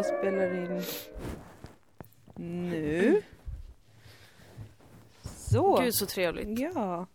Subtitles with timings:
[0.00, 0.82] Jag spelar in
[2.36, 3.22] nu.
[5.24, 5.80] Så.
[5.80, 6.58] Gud så trevligt.
[6.58, 7.06] Ja.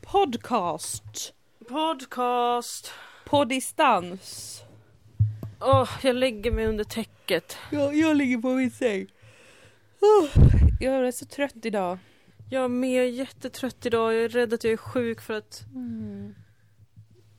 [0.00, 1.34] Podcast.
[1.68, 2.92] Podcast.
[3.24, 4.60] På distans.
[5.60, 7.56] Åh, jag lägger mig under täcket.
[7.70, 9.06] Jag, jag ligger på min säng.
[10.00, 10.28] Oh,
[10.80, 11.98] jag är så trött idag.
[12.50, 14.14] Jag är med jättetrött idag.
[14.14, 16.34] Jag är rädd att jag är sjuk för att Mm.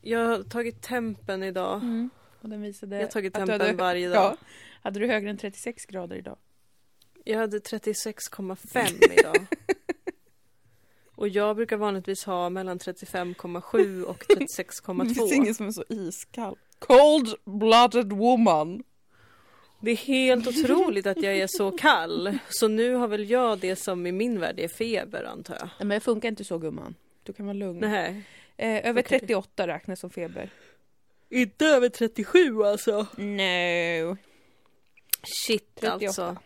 [0.01, 1.75] jag har tagit tempen idag.
[1.81, 2.09] Mm.
[2.41, 4.23] Och den visade Jag har tagit tempen hade- varje dag.
[4.23, 4.37] Ja.
[4.85, 6.37] Hade du högre än 36 grader idag?
[7.23, 9.45] Jag hade 36,5 idag.
[11.15, 15.33] Och jag brukar vanligtvis ha mellan 35,7 och Det finns 36,2.
[15.33, 16.57] ingen som är så iskall.
[16.79, 18.83] Cold-blooded woman.
[19.81, 22.37] Det är helt otroligt att jag är så kall.
[22.49, 25.65] Så nu har väl jag det som i min värld är feber antar jag.
[25.65, 26.95] Nej, men det funkar inte så gumman.
[27.23, 27.79] Du kan vara lugn.
[27.79, 28.23] Nej.
[28.57, 29.19] Eh, över Okej.
[29.19, 30.49] 38 räknas som feber.
[31.29, 33.07] Inte över 37 alltså.
[33.17, 34.17] No.
[35.25, 35.93] Shit 38.
[36.07, 36.37] alltså.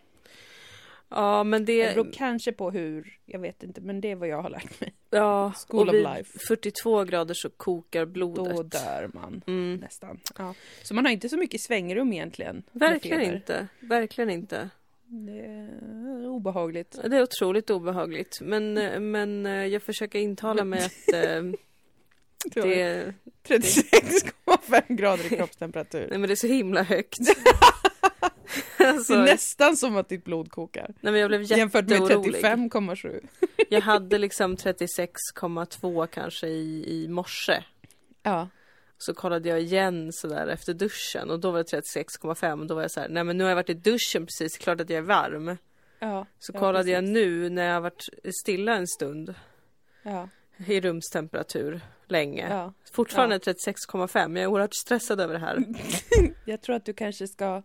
[1.12, 1.94] Ja men Det det...
[1.96, 4.94] beror kanske på hur, jag vet inte, men det är vad jag har lärt mig.
[5.10, 6.40] Ja, School och of vid life.
[6.48, 8.72] 42 grader så kokar Då blodet.
[8.72, 9.76] dör man Mm.
[9.76, 10.20] nästan.
[10.38, 10.54] Ja.
[10.84, 12.64] Så man har inte så mycket svängrum egentligen.
[12.72, 13.68] Verkligen inte.
[13.80, 14.70] Verkligen inte.
[15.06, 17.00] Det är obehagligt.
[17.04, 18.38] Det är otroligt obehagligt.
[18.42, 21.44] Men, eh, men eh, jag försöker intala mig att eh,
[22.64, 23.14] det,
[23.48, 26.08] 36,5 grader i kroppstemperatur.
[26.10, 27.18] nej, men det är så himla högt.
[28.78, 30.94] Det alltså, är nej, nästan som att ditt blod kokar.
[31.02, 32.44] men jag blev Jämfört med jätteorolig.
[32.44, 33.28] 35,7.
[33.70, 37.64] Jag hade liksom 36,2 kanske i, i morse.
[38.24, 38.48] Ja.
[38.98, 42.82] Så kollade jag igen sådär efter duschen och då var det 36,5 och då var
[42.82, 44.98] jag så här, nej men nu har jag varit i duschen precis, klart att jag
[44.98, 45.58] är varm.
[46.00, 46.26] ja.
[46.40, 47.14] Så ja, kollade jag precis.
[47.14, 48.10] nu när jag har varit
[48.44, 49.36] stilla en stund
[50.04, 50.30] Ja.
[50.68, 52.48] i rumstemperatur länge.
[52.50, 52.74] ja.
[52.92, 54.36] Fortfarande 36,5.
[54.36, 55.64] Jag är oerhört stressad över det här.
[56.46, 57.64] Jag tror att du kanske ska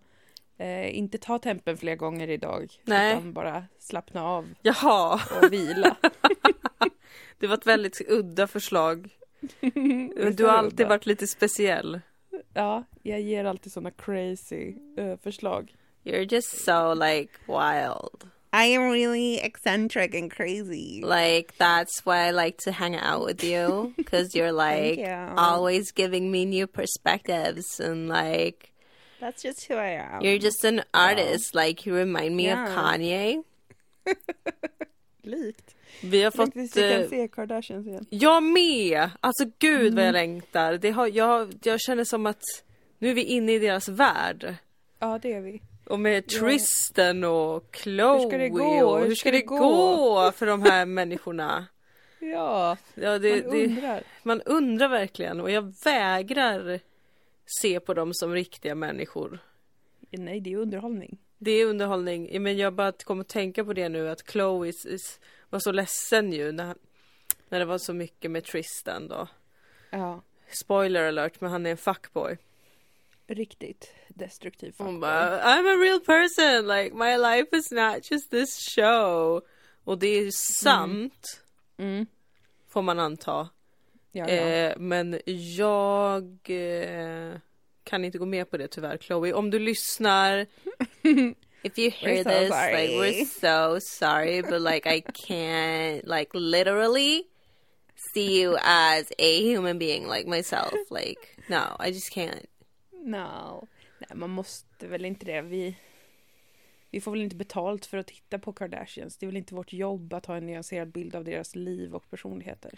[0.58, 2.72] eh, inte ta tempen fler gånger idag.
[2.84, 3.12] Nej.
[3.12, 5.96] Utan bara slappna av Jaha, och vila.
[7.38, 9.08] det var ett väldigt udda förslag.
[10.16, 12.00] Men du har alltid varit lite speciell.
[12.54, 15.74] Ja, jag ger alltid såna crazy eh, förslag.
[16.04, 18.30] You're just so like wild.
[18.52, 21.02] I am really eccentric and crazy.
[21.02, 25.34] Like that's why I like to hang out with you because you're like you.
[25.36, 28.72] always giving me new perspectives and like
[29.20, 30.22] That's just who I am.
[30.22, 31.54] you're just an artist.
[31.54, 32.64] Like you remind me Yeah.
[32.64, 33.42] of Kanye.
[35.22, 35.74] likt.
[36.02, 36.56] Vi har Fått, fått...
[36.56, 38.06] vi kan eh, se Kardashians igen.
[38.10, 39.10] Jag med!
[39.20, 40.72] Alltså gud vad jag längtar.
[40.78, 42.42] Det har, jag, jag känner som att
[42.98, 44.54] nu är vi inne i deras värld.
[44.98, 45.62] Ja, det är vi.
[45.86, 48.64] Och med Tristan och Chloe Hur ska det gå?
[48.90, 51.66] och hur ska det gå för de här människorna?
[52.18, 54.02] Ja, Ja, det, man det, undrar.
[54.22, 56.80] man undrar verkligen och jag vägrar
[57.46, 59.38] se på dem som riktiga människor.
[60.10, 61.18] Nej, det är underhållning.
[61.38, 62.42] Det är underhållning.
[62.42, 66.32] Men jag bara kommer att tänka på det nu att Chloe is, var så ledsen
[66.32, 66.74] ju när,
[67.48, 69.28] när det var så mycket med Tristan då.
[69.90, 72.38] Ja, Spoiler alert, men han är en fuckboy.
[73.26, 74.74] riktigt destruktiv.
[74.78, 75.00] Hon fuckboy.
[75.00, 79.42] bara I'm a real person, like my life is not just this show.
[79.84, 81.40] Och det är ju sant,
[81.76, 82.06] Mm.
[82.68, 83.48] får man anta.
[84.16, 84.34] Ja, ja.
[84.34, 85.20] Eh, men
[85.56, 87.38] jag eh,
[87.84, 89.32] kan inte gå med på det tyvärr, Chloe.
[89.32, 90.38] Om du lyssnar,
[91.62, 92.86] if you hear so this, sorry.
[92.86, 97.22] like we're so sorry, but like I can't, like literally
[97.96, 100.74] see you as a human being like myself.
[100.90, 102.46] Like, no, I just can't.
[102.92, 103.66] No.
[103.98, 105.42] Nej, man måste väl inte det.
[105.42, 105.76] Vi,
[106.94, 109.16] vi får väl inte betalt för att titta på Kardashians.
[109.16, 112.10] Det är väl inte vårt jobb att ha en nyanserad bild av deras liv och
[112.10, 112.72] personligheter.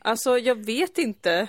[0.00, 1.48] Alltså, jag vet inte.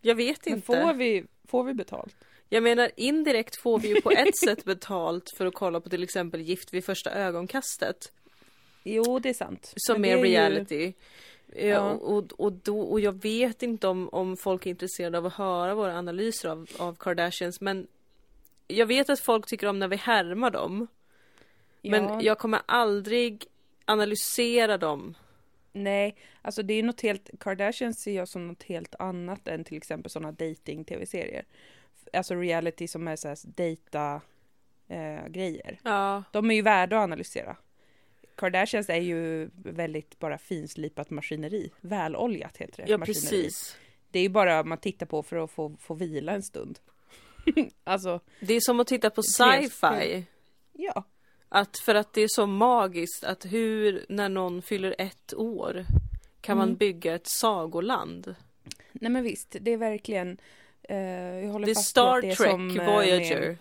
[0.00, 0.66] Jag vet Men inte.
[0.66, 2.16] får vi, får vi betalt?
[2.48, 6.02] Jag menar indirekt får vi ju på ett sätt betalt för att kolla på till
[6.02, 8.12] exempel Gift vid första ögonkastet.
[8.84, 9.72] Jo, det är sant.
[9.76, 10.92] Som Men är ju- reality.
[11.56, 11.64] Ja.
[11.66, 11.90] Ja.
[11.90, 15.74] Och, och, då, och jag vet inte om, om folk är intresserade av att höra
[15.74, 17.86] våra analyser av, av Kardashians men
[18.68, 20.86] jag vet att folk tycker om när vi härmar dem.
[21.90, 23.44] Men Ja, jag kommer aldrig
[23.84, 25.14] analysera dem.
[25.72, 29.76] Nej, alltså det är något helt, Kardashians ser jag som något helt annat än till
[29.76, 31.44] exempel sådana dating-tv-serier.
[32.12, 34.20] Alltså reality som är såhär data
[34.88, 35.80] eh, grejer.
[35.82, 36.22] Ja.
[36.32, 37.56] De är ju värda att analysera.
[38.34, 41.70] Kardashians är ju väldigt bara finslipat maskineri.
[41.80, 42.90] Väloljat heter det.
[42.92, 43.20] Ja maskineri.
[43.20, 43.76] precis.
[44.10, 46.78] Det är ju bara man tittar på för att få, få vila en stund.
[47.84, 50.24] alltså, Det är som att titta på sci-fi.
[50.72, 51.04] ja.
[51.48, 55.84] Att för att det är så magiskt att hur när någon fyller ett år
[56.40, 56.76] kan man Mm.
[56.78, 58.34] bygga ett sagoland.
[58.92, 60.38] Nej men visst, det är verkligen...
[60.82, 60.96] Eh,
[61.44, 63.40] jag håller Det fast Star det är Trek som, eh, Voyager.
[63.40, 63.56] Med,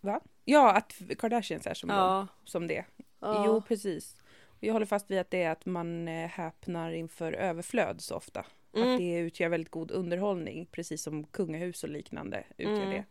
[0.00, 0.20] Va?
[0.44, 2.26] Ja, att Kardashians är som, Ja.
[2.44, 2.84] som det.
[3.20, 3.44] ja.
[3.46, 4.16] Jo, precis.
[4.60, 8.46] Jag håller fast vid att det är att man eh, häpnar inför överflöd så ofta.
[8.74, 8.92] Mm.
[8.92, 12.90] Att det utgör väldigt god underhållning, precis som kungahus och liknande utgör Mm.
[12.90, 13.04] det.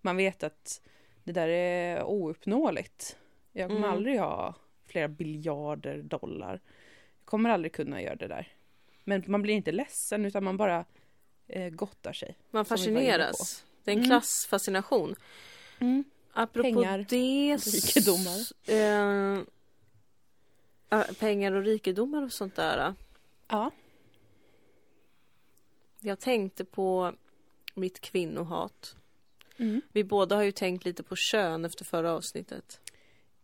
[0.00, 0.80] Man vet att
[1.24, 3.16] det där är ouppnåeligt.
[3.52, 3.90] Jag kommer Mm.
[3.92, 4.54] aldrig ha
[4.86, 6.60] flera biljarder dollar.
[7.18, 8.52] Jag kommer aldrig kunna göra det där.
[9.04, 10.84] Men man blir inte ledsen utan man bara
[11.46, 12.36] eh, gottar sig.
[12.50, 13.64] Man fascineras.
[13.84, 14.10] Det är en Mm.
[14.10, 15.14] klassfascination.
[16.32, 17.56] Apropå Pengar, det...
[17.66, 18.40] rikedomar.
[18.70, 19.42] Eh,
[21.20, 22.94] pengar och rikedomar och sånt där.
[23.48, 23.70] Ja.
[26.00, 27.14] Jag tänkte på
[27.74, 28.96] mitt kvinnohat.
[29.58, 29.80] Mm.
[29.92, 32.80] Vi båda har ju tänkt lite på kön efter förra avsnittet.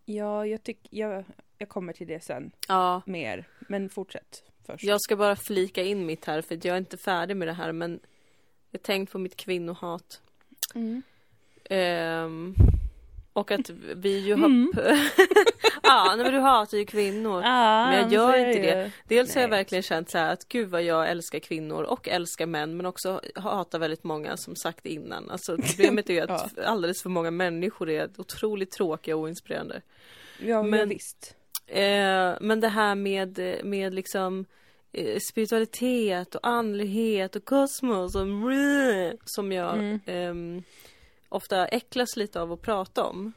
[0.05, 0.89] Ja, jag tycker...
[0.97, 1.25] Jag,
[1.59, 2.51] jag kommer till det sen.
[2.69, 3.49] Ja, Mer.
[3.69, 4.85] Men fortsätt först.
[4.85, 7.73] jag ska bara flika in mitt här för jag är inte färdig med det här
[7.73, 8.01] men
[8.71, 10.23] jag har tänkt på mitt kvinnohat.
[10.75, 11.03] Mm.
[11.65, 12.55] Ehm,
[13.41, 14.47] och att vi ju har...
[14.47, 14.73] Mm.
[15.83, 17.43] ja, nej, men du hatar ju kvinnor.
[17.45, 18.85] Ah, Men jag gör inte det.
[18.85, 18.91] ju.
[19.09, 19.59] Dels har jag Nej.
[19.59, 23.21] verkligen känt så här att gud vad jag älskar kvinnor och älskar män men också
[23.35, 25.31] hatar väldigt många som sagt innan.
[25.31, 29.81] Alltså problemet är ju att alldeles för många människor är otroligt tråkiga och oinspirerande.
[30.39, 30.71] Ja, men...
[30.71, 31.37] Men- visst.
[31.67, 34.45] Eh, men det här med, med liksom
[34.93, 40.01] eh, spiritualitet och andlighet och kosmos och mrr, som jag Mm.
[40.07, 40.63] ehm,
[41.31, 43.33] ofta äcklas lite av att prata om.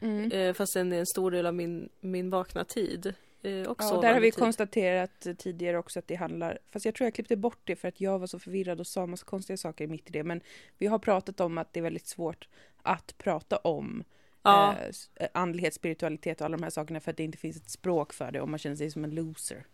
[0.00, 0.32] Mm.
[0.32, 3.14] Eh, fast det är en stor del av min, min vakna tid.
[3.42, 4.40] Eh, och Ja, och där har vi tid.
[4.40, 8.00] konstaterat tidigare också att det handlar, fast jag tror jag klippte bort det för att
[8.00, 10.40] jag var så förvirrad och sa massa konstiga saker mitt i det, men
[10.78, 12.48] vi har pratat om att det är väldigt svårt
[12.82, 14.04] att prata om
[14.42, 14.74] Ja.
[15.16, 18.12] eh, andlighet, spiritualitet och alla de här sakerna för att det inte finns ett språk
[18.12, 19.66] för det och man känner sig som en loser.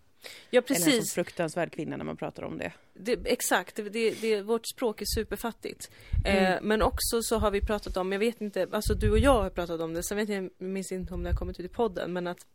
[0.51, 2.73] Ja Eller en så precis, fruktansvärd kvinna när man pratar om det.
[2.95, 3.77] det, exakt.
[3.77, 5.91] Det, det, vårt språk är superfattigt.
[6.27, 6.65] Eh, Mm.
[6.69, 9.51] men också så har vi pratat om, jag vet inte, alltså du och jag har
[9.51, 11.75] pratat om det, sen vet jag, jag minns inte om det har kommit ut i
[11.75, 12.47] podden, men att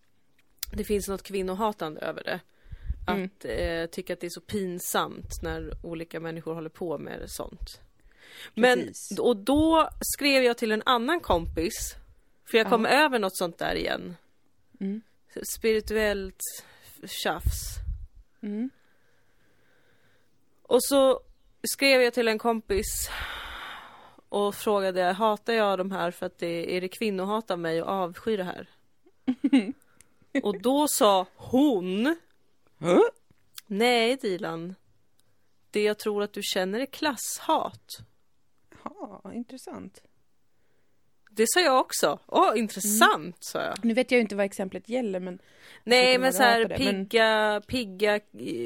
[0.74, 2.40] det finns något kvinnohatande över det.
[3.08, 3.24] Mm.
[3.24, 7.82] Att eh, tycka att det är så pinsamt när olika människor håller på med sånt.
[8.56, 9.20] Men, Precis.
[9.20, 11.96] och då skrev jag till en annan kompis,
[12.52, 14.16] för jag kom över något sånt där igen.
[14.80, 15.02] Mm.
[15.56, 16.42] Spirituellt
[17.08, 17.76] tjafs.
[18.42, 18.70] Mm.
[20.62, 21.20] Och så
[21.64, 23.10] skrev jag till en kompis
[24.30, 27.90] och frågade, hatar jag de här för att det är det kvinnohat av mig och
[27.90, 28.70] avskyr det här?
[30.44, 32.18] och då sa hon,
[32.78, 33.02] Huh?
[33.68, 34.76] nej Dilan,
[35.72, 37.98] det jag tror att du känner är klasshat.
[38.84, 40.02] Ja, intressant.
[41.40, 42.20] Det sa jag också.
[42.26, 43.86] Åh, intressant, sa jag.
[43.86, 45.40] Nu vet jag ju inte vad exemplet gäller men
[45.84, 48.22] Nej, men så här det, men- pigga, pigga eh,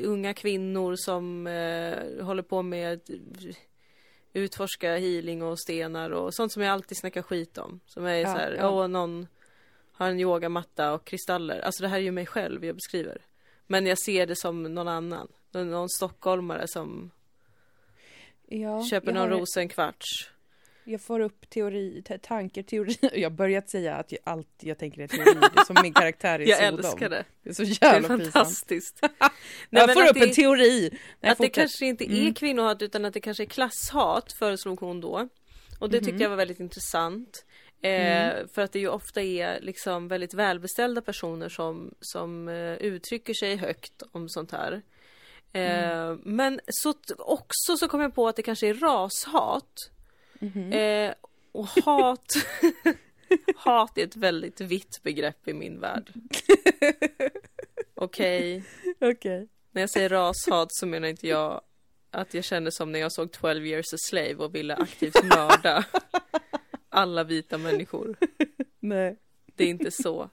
[0.10, 3.10] unga kvinnor som eh, håller på med att
[4.34, 7.80] utforska healing och stenar och sånt som jag alltid snackar skit om.
[7.86, 8.70] Som är Ja, så här, ja.
[8.70, 9.28] åh någon
[9.92, 11.60] har en yogamatta och kristaller.
[11.60, 13.22] Alltså det här är ju mig själv jag beskriver.
[13.68, 15.28] Men jag ser det som någon annan.
[15.52, 17.12] Någon, stockholmare som
[18.48, 20.30] ja, köper någon har- ros en kvarts.
[20.86, 22.98] Jag får upp teori, tankar, teori.
[23.14, 25.34] Jag har börjat säga att jag, allt jag tänker är teori.
[25.54, 26.80] Det är som min karaktär i Jag Sodom.
[26.80, 27.24] älskar det.
[27.44, 29.00] Det är så Det är jävla fantastiskt.
[29.02, 29.20] Nej,
[29.70, 31.00] Jag får upp det- en teori.
[31.22, 32.34] Nej, att det kanske inte är Mm.
[32.34, 35.28] kvinnohat utan att det kanske är klasshat föreslog hon då.
[35.80, 36.22] Och det tyckte Mhm.
[36.22, 37.46] jag var väldigt intressant.
[37.82, 38.48] Eh, Mm.
[38.48, 43.56] För att det ju ofta är liksom väldigt välbeställda personer som, som eh, uttrycker sig
[43.56, 44.82] högt om sånt här.
[45.54, 45.62] Eh,
[46.04, 46.20] Mm.
[46.24, 49.74] Men så också så kom jag på att det kanske är rashat.
[50.44, 50.74] Mhm.
[50.74, 51.14] Eh,
[51.52, 52.26] och hat
[53.56, 56.12] Hat är ett väldigt vitt begrepp i min värld.
[57.96, 58.64] Okej.
[59.00, 59.48] Okej.
[59.72, 61.62] När jag säger rashat så menar inte jag
[62.12, 65.86] att jag känner som när jag såg 12 years a slave och ville aktivt mörda
[66.90, 68.16] alla vita människor.
[68.80, 69.18] Nej.
[69.56, 70.30] Det är inte så.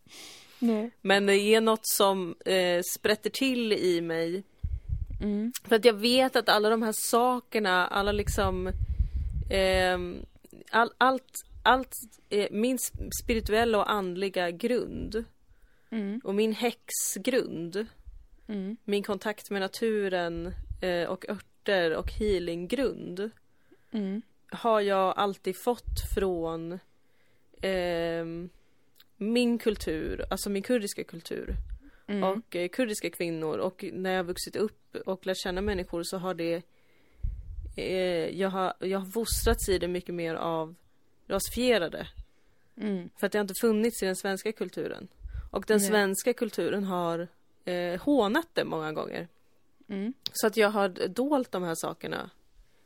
[0.59, 0.90] Nej.
[1.00, 4.43] Men det är något som eh, sprätter till i mig.
[5.23, 5.52] Mm.
[5.64, 8.73] För att jag vet att alla de här sakerna, alla liksom...
[9.50, 10.25] ehm,
[10.71, 11.95] all, allt, allt
[12.30, 15.25] eh, min sp- spirituella och andliga grund
[15.92, 16.21] Mm.
[16.25, 17.87] och min häxgrund
[18.49, 18.76] Mm.
[18.85, 20.52] min kontakt med naturen
[20.83, 23.30] eh, och örter och healinggrund
[23.92, 24.23] Mm.
[24.50, 26.78] har jag alltid fått från
[27.62, 28.49] ehm,
[29.16, 31.54] min kultur, alltså min kurdiska kultur
[32.07, 32.25] Mm.
[32.25, 36.35] och eh, kurdiska kvinnor och när jag vuxit upp och lärt känna människor så har
[36.35, 36.62] det
[37.77, 37.85] eh,
[38.41, 40.75] jag, har, jag har fostrats i det mycket mer av
[41.27, 42.07] rasifierade
[42.77, 43.11] Mm.
[43.21, 45.09] för att det har inte funnits i den svenska kulturen
[45.50, 45.89] och den Nej.
[45.89, 47.29] svenska kulturen har
[47.65, 49.29] eh, hånat det många gånger
[49.89, 50.15] Mm.
[50.33, 52.31] Så att jag har dolt de här sakerna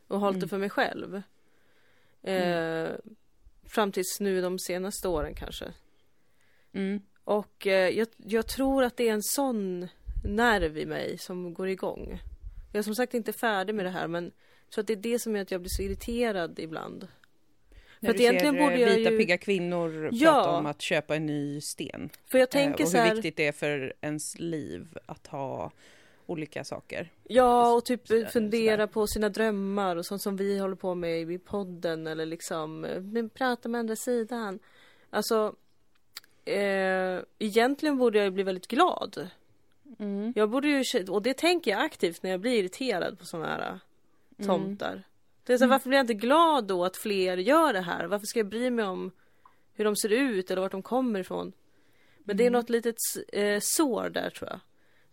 [0.07, 0.49] och hållit det Mm.
[0.49, 1.21] för mig själv.
[2.23, 2.89] Eh,
[3.69, 5.65] Fram tills nu de senaste åren kanske.
[6.73, 7.01] Mm.
[7.23, 9.87] Och eh, jag, jag tror att det är en sån
[10.23, 12.21] nerv i mig som går igång.
[12.71, 14.31] Jag är som sagt inte färdig med det här men
[14.73, 17.07] tror att det är det som gör att jag blir så irriterad ibland.
[17.99, 20.31] När För du egentligen ser borde jag vita ju- pigga kvinnor Ja.
[20.33, 22.09] prata om att köpa en ny sten.
[22.25, 25.27] För jag Eh, tänker och så hur här, viktigt det är för ens liv att
[25.27, 25.71] ha
[26.25, 27.09] olika saker.
[27.23, 28.87] ja och typ sådär, fundera sådär.
[28.87, 32.87] på sina drömmar och sånt som vi håller på med i podden eller liksom
[33.33, 34.59] prata med andra sidan.
[35.09, 35.55] Alltså
[36.45, 39.29] eh, egentligen borde jag ju bli väldigt glad.
[39.99, 40.33] Mm.
[40.35, 43.79] Jag borde ju, och det tänker jag aktivt när jag blir irriterad på sådana här
[44.37, 44.47] Mm.
[44.47, 45.03] tomtar.
[45.43, 48.05] Det är så, Varför blir jag inte glad då att fler gör det här?
[48.05, 49.11] Varför ska jag bry mig om
[49.73, 51.53] hur de ser ut eller vart de kommer ifrån?
[52.23, 52.95] Men det är något litet
[53.33, 54.59] eh, sår där tror jag.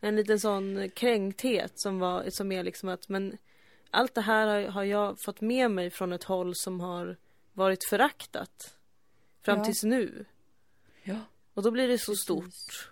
[0.01, 3.39] En liten sån kränkthet som, var, som är liksom att men
[3.91, 7.17] allt det här har, har jag fått med mig från ett håll som har
[7.53, 8.77] varit föraktat.
[9.43, 9.65] Fram Ja.
[9.65, 10.25] tills nu.
[11.03, 11.17] Ja.
[11.55, 12.23] Och då blir det så Precis.
[12.25, 12.91] stort.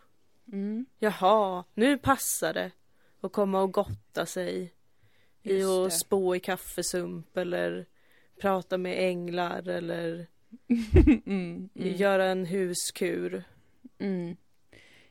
[0.53, 0.87] Mm.
[0.99, 2.71] Jaha, nu passar det
[3.21, 4.73] att komma och gotta sig
[5.43, 5.91] i att det.
[5.91, 7.87] spå i kaffesump eller
[8.41, 10.27] prata med änglar eller
[11.27, 11.69] Mm.
[11.75, 11.97] Mm.
[11.97, 13.45] göra en huskur.
[13.99, 14.37] Mm.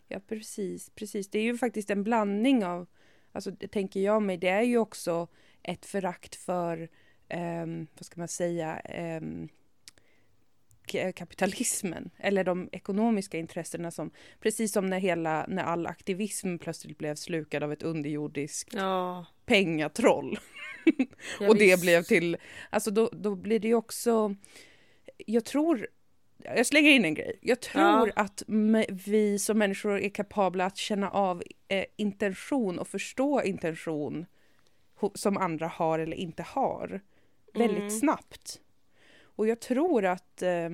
[0.08, 1.30] Ja, precis, precis.
[1.30, 2.88] Det är ju faktiskt en blandning av,
[3.32, 5.28] alltså det tänker jag mig, det är ju också
[5.64, 6.90] ett förakt för,
[7.30, 9.50] ehm, vad ska man säga, ehm,
[10.92, 16.98] k- kapitalismen eller de ekonomiska intressena som, precis som när hela, när all aktivism plötsligt
[16.98, 20.40] blev slukad av ett underjordiskt Ja, pengatroll.
[21.48, 21.82] och det visst.
[21.82, 22.38] blev till,
[22.70, 24.36] alltså då, då blir det ju också,
[25.18, 25.88] jag tror,
[26.44, 28.12] jag slänger in en grej, jag tror Ja.
[28.16, 28.44] att
[29.06, 34.26] vi som människor är kapabla att känna av eh, intention och förstå intention
[35.16, 37.02] som andra har eller inte har
[37.54, 37.90] väldigt Mm.
[37.90, 38.62] snabbt.
[39.40, 40.70] Och jag tror att eh,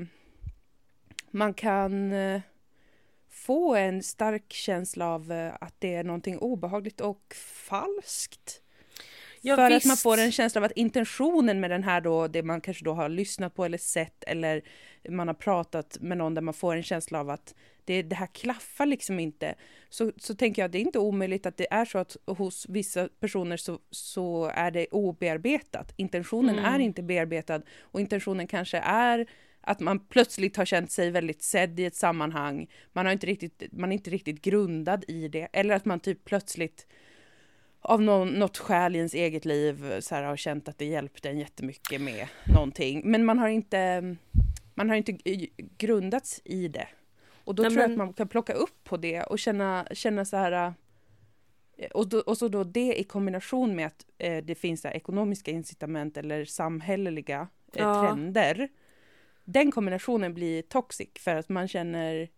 [1.31, 2.41] man kan eh,
[3.29, 8.61] få en stark känsla av eh, att det är någonting obehagligt och falskt.
[9.45, 12.43] Ja, för att man får en känsla av att intentionen med den här då, det
[12.43, 14.61] man kanske då har lyssnat på eller sett eller
[15.09, 18.27] man har pratat med någon där man får en känsla av att det, det här
[18.27, 19.55] klaffar liksom inte.
[19.89, 22.65] Så, så tänker jag att det är inte omöjligt att det är så att hos
[22.69, 25.93] vissa personer så, så är det obearbetat.
[25.95, 26.73] Intentionen Mm.
[26.73, 29.27] är inte bearbetad och intentionen kanske är
[29.61, 32.67] att man plötsligt har känt sig väldigt sedd i ett sammanhang.
[32.93, 35.47] Man, har inte riktigt, man är inte riktigt grundad i det.
[35.53, 36.87] Eller att man typ plötsligt
[37.85, 41.29] av någon, något skäl i ens eget liv så här, har känt att det hjälpte
[41.29, 43.01] en jättemycket med någonting.
[43.05, 44.15] Men man har inte,
[44.73, 46.87] man har inte g- grundats i det.
[47.43, 49.87] Och då Nej, tror jag men- att man kan plocka upp på det och känna,
[49.91, 50.73] känna så här
[51.77, 54.87] eh, och, då, och så då det i kombination med att eh, det finns så
[54.87, 57.39] ekonomiska incitament eller samhälleliga
[57.75, 58.01] eh, Ja.
[58.01, 58.69] trender.
[59.45, 62.29] Den kombinationen blir toxic för att man känner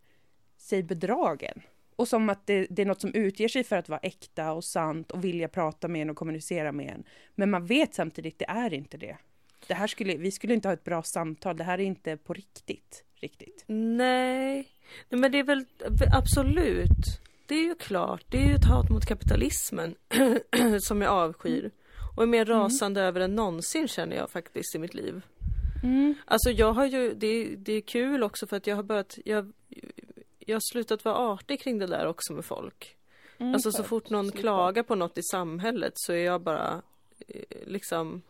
[0.58, 1.62] sig bedragen.
[1.98, 4.64] Och som att det, det är något som utger sig för att vara äkta och
[4.64, 7.04] sant och vilja prata med en och kommunicera med en.
[7.36, 9.18] Men man vet samtidigt, det är inte det.
[9.68, 12.34] Det här skulle, vi skulle inte ha ett bra samtal, det här är inte på
[12.34, 13.04] riktigt.
[13.16, 13.64] Riktigt.
[13.68, 14.68] Nej.
[15.10, 15.66] Nej, men det är väl
[16.14, 17.22] absolut.
[17.48, 18.24] Det är ju klart.
[18.30, 19.96] Det är ju ett hat mot kapitalismen
[20.82, 21.72] som jag avskyr.
[22.18, 25.22] Och är mer rasande över än någonsin känner jag faktiskt i mitt liv.
[25.84, 26.16] Mm.
[26.26, 29.18] Alltså jag har ju, det, är- det är kul också för att jag har börjat,
[29.26, 29.52] jag,
[30.48, 32.96] jag har slutat vara artig kring det där också med folk.
[33.38, 34.42] Mm, Alltså så fort någon Slippa.
[34.42, 36.82] klagar på något i samhället så är jag bara
[37.28, 38.22] eh, liksom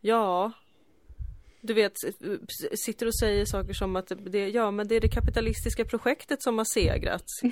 [0.00, 0.52] Ja
[1.66, 1.92] Du vet,
[2.74, 6.58] sitter och säger saker som att det, ja men det är det kapitalistiska projektet som
[6.58, 7.24] har segrat.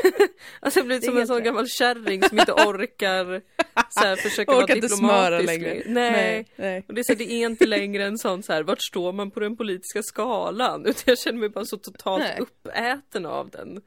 [0.60, 1.44] alltså jag blir som en sån rätt.
[1.44, 3.42] gammal kärring som inte orkar
[3.88, 5.62] så här, försöka vara Orkar inte smöra diplomatisk.
[5.62, 5.82] längre.
[5.86, 6.12] Nej.
[6.12, 6.84] Nej, nej.
[6.88, 9.30] Och det är, så, det är inte längre en sån så här, vart står man
[9.30, 10.86] på den politiska skalan?
[10.86, 12.38] Utan jag känner mig bara så totalt Nej.
[12.40, 13.80] uppäten av den.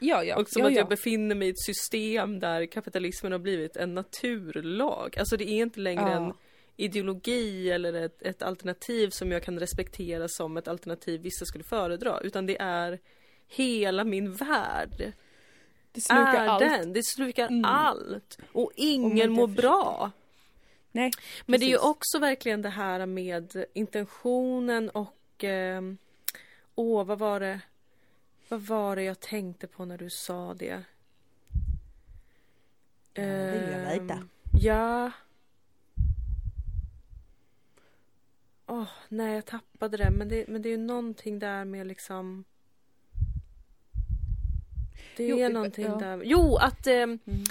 [0.00, 0.36] Ja, ja.
[0.36, 0.78] Och som ja, att ja.
[0.78, 5.18] jag befinner mig i ett system där kapitalismen har blivit en naturlag.
[5.18, 6.26] Alltså det är inte längre Ja.
[6.26, 6.32] en
[6.80, 12.20] ideologi eller ett, ett alternativ som jag kan respektera som ett alternativ vissa skulle föredra.
[12.20, 12.98] Utan det är
[13.46, 15.12] hela min värld.
[15.92, 16.60] Det slukar är allt.
[16.60, 16.92] den.
[16.92, 17.64] Det slukar Mm.
[17.64, 18.38] allt.
[18.52, 20.10] Och ingen mår bra.
[20.92, 21.10] Nej,
[21.46, 25.82] Men det är ju också verkligen det här med intentionen och eh,
[26.74, 27.60] Åh, vad var det?
[28.48, 30.82] Vad var det jag tänkte på när du sa det?
[33.14, 34.14] Ja, det vill jag veta.
[34.14, 34.28] Ehm,
[34.60, 35.10] Ja.
[38.68, 40.10] Åh, nej jag tappade det.
[40.10, 40.48] Men, det.
[40.48, 42.44] men det är ju någonting där med liksom
[45.16, 45.96] Det är Jo, eh, någonting ja.
[45.96, 46.22] där.
[46.24, 47.44] Jo, att ehm, Mm.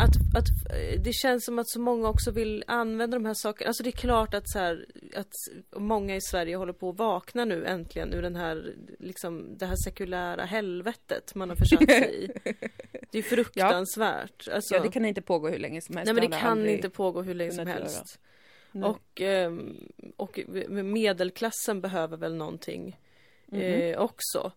[0.00, 3.68] att, att eh, det känns som att så många också vill använda de här sakerna.
[3.68, 4.86] Alltså det är klart att så här,
[5.16, 5.32] att
[5.76, 9.76] många i Sverige håller på att vakna nu äntligen ur den här, liksom, det här
[9.84, 12.52] sekulära helvetet man har försatt sig i.
[13.10, 14.48] Det är fruktansvärt.
[14.52, 16.06] Alltså, Ja, det kan inte pågå hur länge som helst.
[16.12, 18.04] nej men det kan aldrig inte pågå hur länge som kunnat göra.
[18.80, 18.90] Nej.
[18.90, 19.76] Och, ehm,
[20.16, 23.00] och medelklassen behöver väl någonting
[23.52, 24.52] eh, också.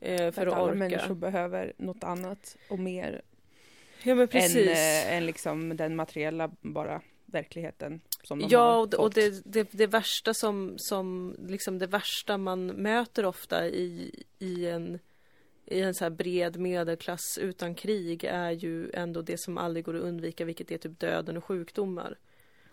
[0.00, 0.74] Eh, för att alla orka.
[0.74, 3.22] människor behöver något annat och mer
[4.02, 4.68] Ja men än, precis.
[4.68, 9.68] eh, än liksom den materiella bara verkligheten som de Ja, och, det- och det, det,
[9.72, 14.98] det värsta som, som, liksom det värsta man möter ofta i, i en
[15.68, 19.96] i en så här bred medelklass utan krig är ju ändå det som aldrig går
[19.96, 22.18] att undvika, vilket är typ döden och sjukdomar.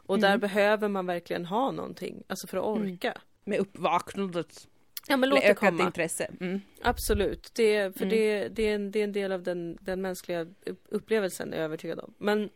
[0.06, 0.40] Och där Mm.
[0.40, 3.18] behöver man verkligen ha någonting, alltså för att orka.
[3.46, 4.68] Med uppvaknandet.
[5.08, 5.84] Ja men låt det ökat komma.
[5.84, 6.32] intresse.
[6.40, 6.62] Mm.
[6.82, 8.10] Absolut, det, för Mm.
[8.18, 11.58] det, det, är en, det är en del av den, den mänskliga upp- upplevelsen, är
[11.58, 12.14] jag övertygad om.
[12.18, 12.50] Men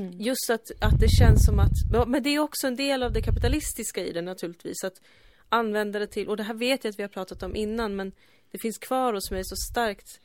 [0.00, 0.20] Mm.
[0.20, 3.22] Just att, att det känns som att, men det är också en del av det
[3.22, 5.00] kapitalistiska i det naturligtvis, att
[5.48, 8.12] använda det till, och det här vet jag att vi har pratat om innan, men
[8.50, 10.20] det finns kvar hos mig så starkt,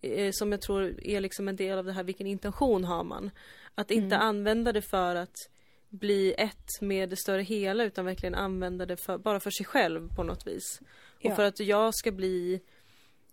[0.00, 3.30] eh, som jag tror är liksom en del av det här, vilken intention har man?
[3.74, 4.26] Att inte Mm.
[4.28, 5.36] använda det för att
[5.88, 10.08] bli ett med det större hela, utan verkligen använda det för, bara för sig själv
[10.16, 10.80] på något vis.
[11.20, 11.30] Ja.
[11.30, 12.60] Och för att jag ska bli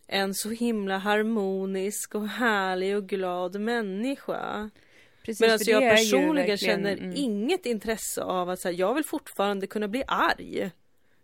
[0.08, 4.70] en så himla harmonisk och härlig och glad människa.
[5.24, 7.14] Precis, Medan det jag personligen verkligen- känner mm.
[7.16, 10.72] inget intresse av att säga, jag vill fortfarande kunna bli arg.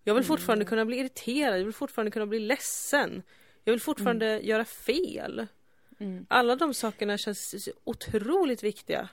[0.03, 0.27] Jag vill Mm.
[0.27, 3.23] fortfarande kunna bli irriterad, jag vill fortfarande kunna bli ledsen.
[3.63, 5.47] Jag vill fortfarande göra fel.
[5.99, 6.25] Mm.
[6.29, 9.09] Alla de sakerna känns otroligt viktiga.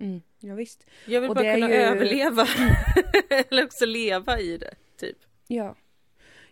[0.00, 0.20] Mm.
[0.40, 0.86] Ja, visst.
[1.06, 2.46] Jag vill Och bara det är kunna ju- överleva.
[3.50, 5.16] Eller också leva i det, typ.
[5.46, 5.76] Ja.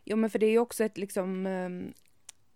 [0.05, 1.93] Jo, men för det är ju också ett liksom ehm,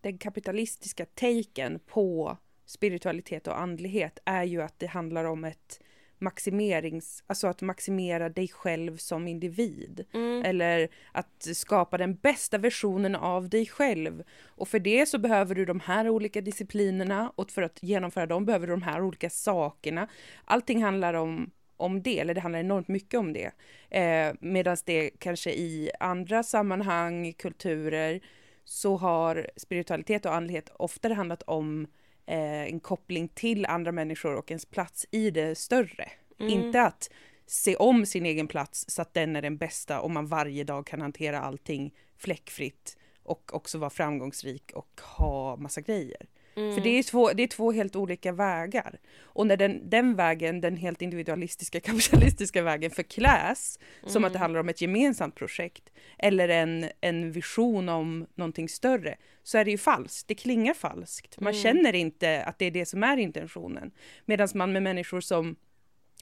[0.00, 5.80] den kapitalistiska taken på spiritualitet och andlighet är ju att det handlar om ett
[6.22, 10.04] maximerings, alltså att maximera dig själv som individ.
[10.14, 10.42] Mm.
[10.44, 14.22] Eller att skapa den bästa versionen av dig själv.
[14.46, 18.44] Och för det så behöver du de här olika disciplinerna och för att genomföra dem
[18.44, 20.08] behöver du de här olika sakerna.
[20.44, 23.52] Allting handlar om, om det, eller det handlar enormt mycket om det.
[23.90, 28.20] Eh, Medan det kanske i andra sammanhang, kulturer,
[28.64, 31.86] så har spiritualitet och andlighet oftare handlat om
[32.26, 36.10] eh, en koppling till andra människor och ens plats i det större.
[36.40, 36.52] Mm.
[36.52, 37.10] Inte att
[37.46, 40.86] se om sin egen plats så att den är den bästa och man varje dag
[40.86, 46.26] kan hantera allting fläckfritt och också vara framgångsrik och ha massa grejer.
[46.56, 46.74] Mm.
[46.74, 48.98] För det är, två, det är två helt olika vägar.
[49.22, 54.60] Och när den, den vägen, den helt individualistiska kapitalistiska vägen förkläs som att det handlar
[54.60, 59.78] om ett gemensamt projekt eller en, en vision om någonting större så är det ju
[59.78, 60.28] falskt.
[60.28, 61.40] Det klingar falskt.
[61.40, 61.62] Man Mm.
[61.62, 63.90] känner inte att det är det som är intentionen.
[64.24, 65.56] Medan man med människor som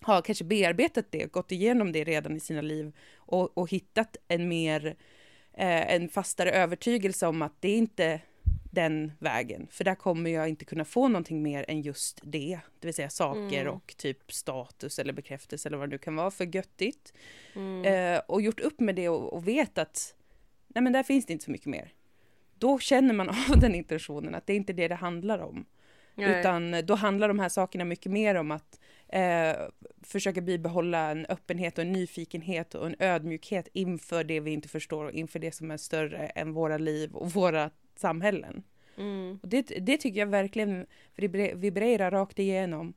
[0.03, 4.49] har kanske bearbetat det, gått igenom det redan i sina liv och, och hittat en
[4.49, 4.87] mer,
[5.55, 8.21] eh, en fastare övertygelse om att det inte
[8.71, 12.87] den vägen, för där kommer jag inte kunna få någonting mer än just det, det
[12.87, 13.75] vill säga saker Mm.
[13.75, 17.13] och typ status eller bekräftelse eller vad det nu kan vara för göttigt.
[17.55, 17.85] Mm.
[17.85, 20.15] Eh, och gjort upp med det och, och vet att
[20.69, 21.93] nej men där finns det inte så mycket mer.
[22.59, 25.65] Då känner man av den intentionen att det är inte det det handlar om.
[26.15, 26.41] Nej.
[26.41, 29.57] Utan då handlar de här sakerna mycket mer om att eh,
[30.03, 35.05] försöka bibehålla en öppenhet och en nyfikenhet och en ödmjukhet inför det vi inte förstår
[35.05, 38.63] och inför det som är större än våra liv och våra samhällen.
[38.97, 39.39] Mm.
[39.43, 42.93] Och det, det tycker jag verkligen vibrer- vibrerar rakt igenom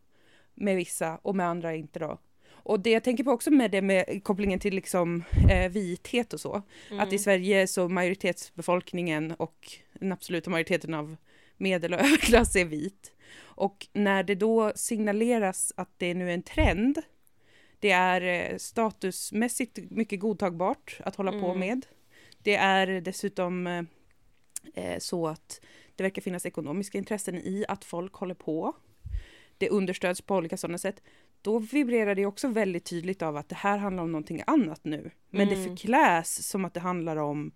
[0.53, 2.17] med vissa och med andra inte då.
[2.65, 6.39] Och det jag tänker på också med det med kopplingen till liksom eh, vithet och
[6.39, 6.62] så,
[6.99, 11.15] att i Sverige så majoritetsbefolkningen och den absoluta majoriteten av
[11.58, 13.12] medel och överklass är vit.
[13.41, 17.01] Och när det då signaleras att det nu är en trend,
[17.79, 21.60] det är eh, statusmässigt mycket godtagbart att hålla på Mm.
[21.60, 21.86] med.
[22.43, 23.84] Det är dessutom eh,
[24.99, 25.62] så att
[25.95, 28.73] det verkar finnas ekonomiska intressen i att folk håller på.
[29.58, 31.02] Det understöds på olika sådana sätt.
[31.41, 35.12] Då vibrerar det också väldigt tydligt av att det här handlar om någonting annat nu.
[35.30, 35.69] Men det Mm.
[35.69, 37.52] förkläs som att det handlar om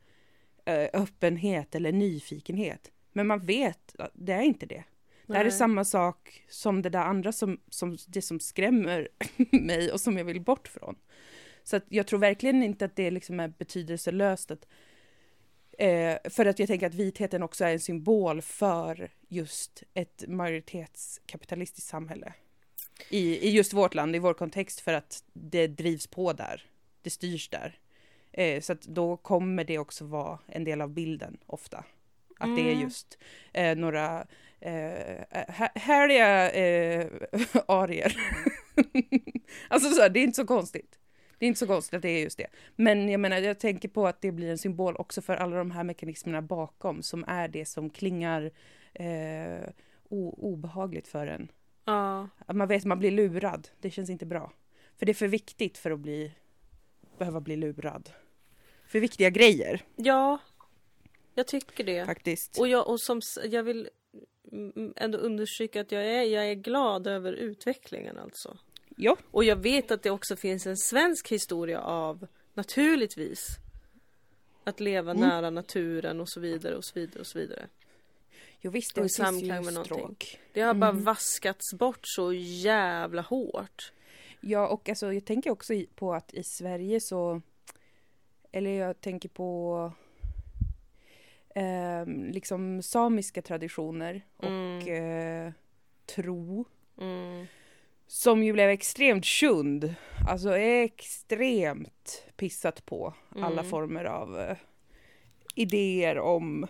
[0.65, 2.91] eh, öppenhet eller nyfikenhet.
[3.13, 4.84] Men man vet att det är inte det.
[5.28, 9.10] Det här är samma sak som det där andra som, som det som skrämmer
[9.52, 10.96] mig och som jag vill bort från.
[11.63, 14.65] Så att jag tror verkligen inte att det liksom är betydelselöst att
[15.77, 21.89] Eh, för att jag tänker att vitheten också är en symbol för just ett majoritetskapitalistiskt
[21.89, 22.33] samhälle.
[23.09, 26.61] I, I just vårt land, i vår kontext, för att det drivs på där.
[27.01, 27.79] Det styrs där.
[28.31, 31.83] Eh, så att då kommer det också vara en del av bilden ofta.
[32.39, 32.81] Att det är Mm.
[32.83, 33.17] just
[33.53, 34.27] eh, några
[34.59, 34.71] eh,
[35.31, 37.07] hä- härliga eh,
[37.67, 38.17] arier.
[39.69, 40.99] alltså så det är inte så konstigt.
[41.38, 42.47] Det är inte så konstigt att det är just det.
[42.76, 45.71] Men jag menar, jag tänker på att det blir en symbol också för alla de
[45.71, 48.52] här mekanismerna bakom som är det som klingar
[48.93, 49.69] eh,
[50.10, 51.52] obehagligt för en.
[51.86, 52.30] Ja.
[52.45, 53.69] Att man vet att man blir lurad.
[53.80, 54.52] Det känns inte bra.
[54.97, 56.32] För det är för viktigt för att bli,
[57.17, 58.10] behöva bli lurad.
[58.88, 59.82] För viktiga grejer.
[59.95, 60.39] Ja,
[61.36, 62.06] jag tycker det.
[62.06, 62.60] Faktiskt.
[62.60, 63.89] Och jag, och som, jag vill
[64.95, 68.58] ändå understryka att jag är, jag är glad över utvecklingen alltså.
[68.99, 69.17] Ja.
[69.31, 73.47] Och jag vet att det också finns en svensk historia av, naturligtvis,
[74.63, 75.29] att leva mm.
[75.29, 77.67] nära naturen och så vidare och så vidare och så vidare.
[78.62, 79.97] Jo visst, det och i samklang med någonting.
[79.97, 80.39] Stråk.
[80.53, 81.03] Det har bara mm.
[81.03, 83.93] vaskats bort så jävla hårt.
[84.41, 87.41] Ja, och alltså, jag tänker också på att i Sverige så...
[88.51, 89.91] Eller jag tänker på
[91.55, 95.47] eh, liksom samiska traditioner och mm.
[95.47, 95.53] eh,
[96.05, 96.65] tro.
[97.01, 97.47] Mm.
[98.08, 99.96] Som ju blev extremt shund.
[100.28, 103.70] Alltså extremt pissat på alla mm.
[103.70, 104.58] former av eh,
[105.56, 106.67] idéer om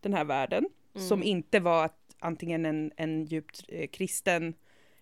[0.00, 0.68] den här världen.
[0.94, 1.28] Som mm.
[1.28, 4.54] inte var att antingen en, en djupt eh, kristen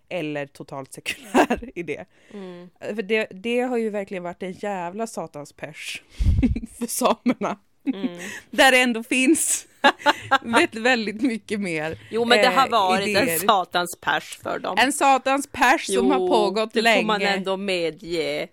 [0.08, 2.04] eller totalt sekulär idé.
[2.34, 2.68] Mm.
[2.80, 6.02] För det, det har ju verkligen varit en jävla satans pers
[6.78, 7.58] för samerna.
[7.84, 8.18] Mm.
[8.50, 9.66] Där det ändå finns
[10.72, 13.34] väldigt mycket mer Jo men det har eh, varit idéer.
[13.34, 14.76] en satans pers för dem.
[14.78, 16.96] En satans pers jo, som har pågått länge.
[16.96, 18.48] det får man ändå medge.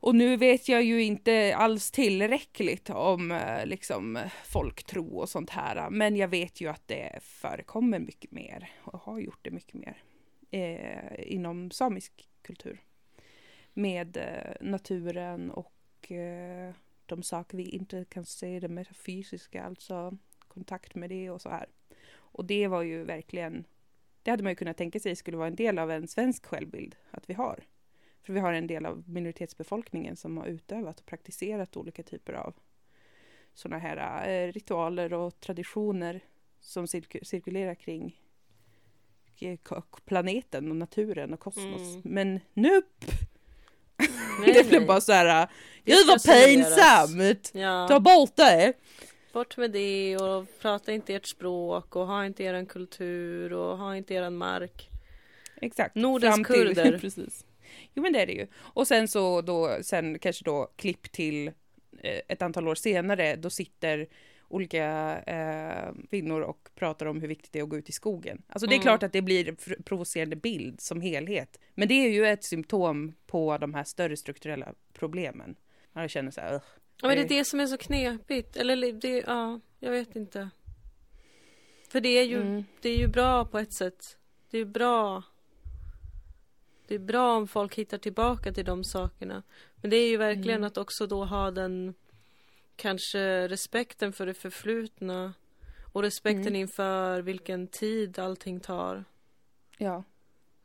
[0.00, 5.90] Och nu vet jag ju inte alls tillräckligt om eh, liksom folktro och sånt här.
[5.90, 9.96] Men jag vet ju att det förekommer mycket mer och har gjort det mycket mer
[10.50, 12.80] eh, inom samisk kultur.
[13.74, 16.74] Med eh, naturen och eh,
[17.08, 20.16] de saker vi inte kan se, det metafysiska, alltså
[20.48, 21.66] kontakt med det och så här.
[22.14, 23.64] Och det var ju verkligen,
[24.22, 26.96] det hade man ju kunnat tänka sig skulle vara en del av en svensk självbild,
[27.10, 27.64] att vi har.
[28.22, 32.54] För vi har en del av minoritetsbefolkningen som har utövat och praktiserat olika typer av
[33.54, 36.20] sådana här eh, ritualer och traditioner
[36.60, 38.20] som cirk cirkulerar kring
[40.04, 41.94] planeten och naturen och kosmos.
[41.94, 42.02] Mm.
[42.04, 43.04] Men nup!
[44.40, 45.50] Nej, det blev bara så här,
[45.86, 47.50] gud vad pinsamt!
[47.54, 47.88] Ja.
[47.88, 48.72] Ta bort det!
[49.32, 53.96] Bort med det och prata inte ert språk och ha inte eran kultur och ha
[53.96, 54.90] inte eran mark.
[55.60, 55.94] Exakt.
[55.94, 56.98] Nordens kurder.
[57.00, 57.44] Precis.
[57.94, 58.46] Jo men det är det ju.
[58.56, 61.48] Och sen så då, sen kanske då klipp till
[62.02, 64.06] eh, ett antal år senare, då sitter
[64.48, 68.42] olika eh, kvinnor och pratar om hur viktigt det är att gå ut i skogen.
[68.48, 68.82] Alltså det är mm.
[68.82, 71.60] klart att det blir provocerande bild som helhet.
[71.74, 75.56] Men det är ju ett symptom på de här större strukturella problemen.
[76.02, 76.60] Jag känner så här, uh,
[77.00, 78.56] Ja men det är det som är så knepigt.
[78.56, 80.50] Eller det, ja, jag vet inte.
[81.88, 82.64] För det är ju, mm.
[82.80, 84.16] det är ju bra på ett sätt.
[84.50, 85.22] Det är bra.
[86.86, 89.42] Det är bra om folk hittar tillbaka till de sakerna.
[89.76, 90.66] Men det är ju verkligen mm.
[90.66, 91.94] att också då ha den
[92.76, 95.34] kanske respekten för det förflutna
[95.92, 96.56] och respekten mm.
[96.56, 99.04] inför vilken tid allting tar.
[99.78, 100.04] Ja.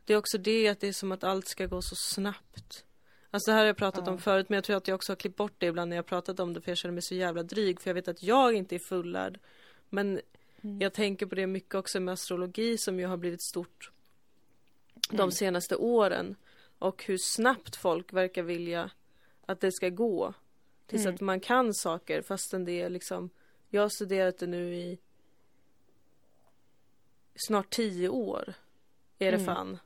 [0.04, 2.84] Det är också det att det är som att allt ska gå så snabbt.
[3.34, 4.12] Alltså det här har jag pratat ja.
[4.12, 6.06] om förut men jag tror att jag också har klippt bort det ibland när jag
[6.06, 8.54] pratat om det för jag känner mig så jävla dryg för jag vet att jag
[8.54, 9.38] inte är fullärd.
[9.88, 10.20] Men
[10.62, 10.80] mm.
[10.80, 13.90] jag tänker på det mycket också med astrologi som ju har blivit stort
[15.10, 15.18] mm.
[15.18, 16.36] de senaste åren.
[16.78, 18.90] Och hur snabbt folk verkar vilja
[19.46, 20.34] att det ska gå.
[20.86, 21.14] Tills mm.
[21.14, 23.30] att man kan saker fastän det är liksom
[23.68, 24.98] Jag har studerat det nu i
[27.34, 28.54] Snart tio år
[29.18, 29.46] Är det mm.
[29.46, 29.78] fan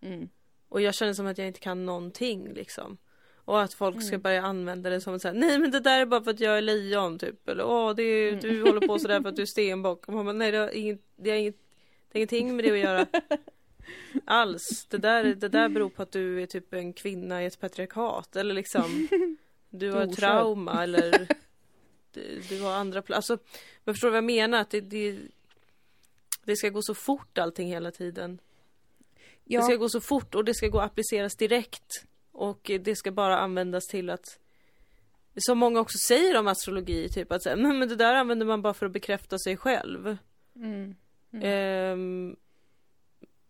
[0.00, 0.28] mm.
[0.74, 2.98] Och jag känner som att jag inte kan någonting liksom
[3.44, 4.22] och att folk ska mm.
[4.22, 6.62] börja använda det som att nej men det där är bara för att jag är
[6.62, 7.48] lejon typ.
[7.48, 8.40] Eller åh det är, mm.
[8.40, 10.08] du håller på sådär för att du är stenbock.
[10.08, 11.56] Och man bara, nej det har, inget, det har inget,
[12.08, 13.06] det har ingenting med det att göra.
[14.24, 14.86] Alls.
[14.90, 18.36] Det där, det där beror på att du är typ en kvinna i ett patriarkat.
[18.36, 19.08] Eller liksom.
[19.70, 21.28] Du har trauma eller
[22.10, 23.38] du, du har andra Alltså,
[23.84, 24.60] men förstår du vad jag menar?
[24.60, 25.18] Att det, det,
[26.44, 28.38] det ska gå så fort allting hela tiden.
[29.44, 29.60] Ja.
[29.60, 32.04] Det ska gå så fort och det ska gå att appliceras direkt.
[32.32, 34.38] Och det ska bara användas till att
[35.36, 38.74] som många också säger om astrologi, typ att säga, men det där använder man bara
[38.74, 40.16] för att bekräfta sig själv.
[40.56, 40.94] Mm.
[41.32, 41.44] Mm.
[41.44, 42.36] Ehm,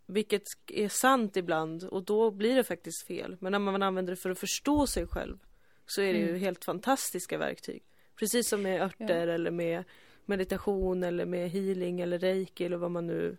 [0.07, 3.37] vilket är sant ibland och då blir det faktiskt fel.
[3.41, 5.39] Men när man använder det för att förstå sig själv
[5.87, 6.41] så är det ju mm.
[6.41, 7.83] helt fantastiska verktyg.
[8.17, 9.35] Precis som med örter ja.
[9.35, 9.85] eller med
[10.25, 13.37] meditation eller med healing eller reiki eller vad man nu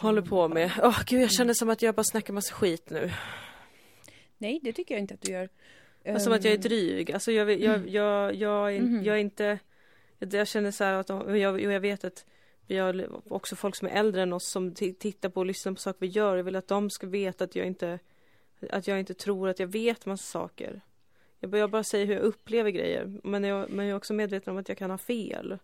[0.00, 0.72] håller på med.
[0.82, 1.54] Åh oh, gud jag känner mm.
[1.54, 3.12] som att jag bara snackar massa skit nu.
[4.38, 5.48] Nej det tycker jag inte att du gör.
[6.04, 6.20] Um...
[6.20, 6.62] Som att jag är ehm.
[6.62, 7.12] dryg.
[7.12, 9.04] Alltså jag, jag, jag, jag, mm.
[9.04, 9.58] jag är inte
[10.18, 12.24] Jag känner så här att jag, jag vet att
[12.66, 15.80] vi har också folk som är äldre än oss som tittar på och lyssnar på
[15.80, 16.36] saker vi gör.
[16.36, 17.98] Jag vill att de ska veta att jag inte
[18.70, 20.80] Att jag inte tror att jag vet massa saker.
[21.40, 23.20] Jag bara, jag bara säger hur jag upplever grejer.
[23.24, 25.58] Men jag, men jag är också medveten om att jag kan ha fel.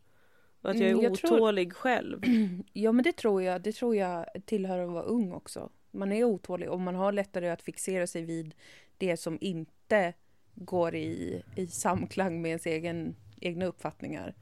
[0.63, 2.21] Och att jag är Mm, jag tror- otålig själv.
[2.73, 5.71] Ja men det tror jag, det tror jag tillhör att vara ung också.
[5.91, 8.55] Man är otålig och man har lättare att fixera sig vid
[8.99, 10.13] det som inte
[10.55, 14.35] går i, i samklang med ens egen, egna uppfattningar.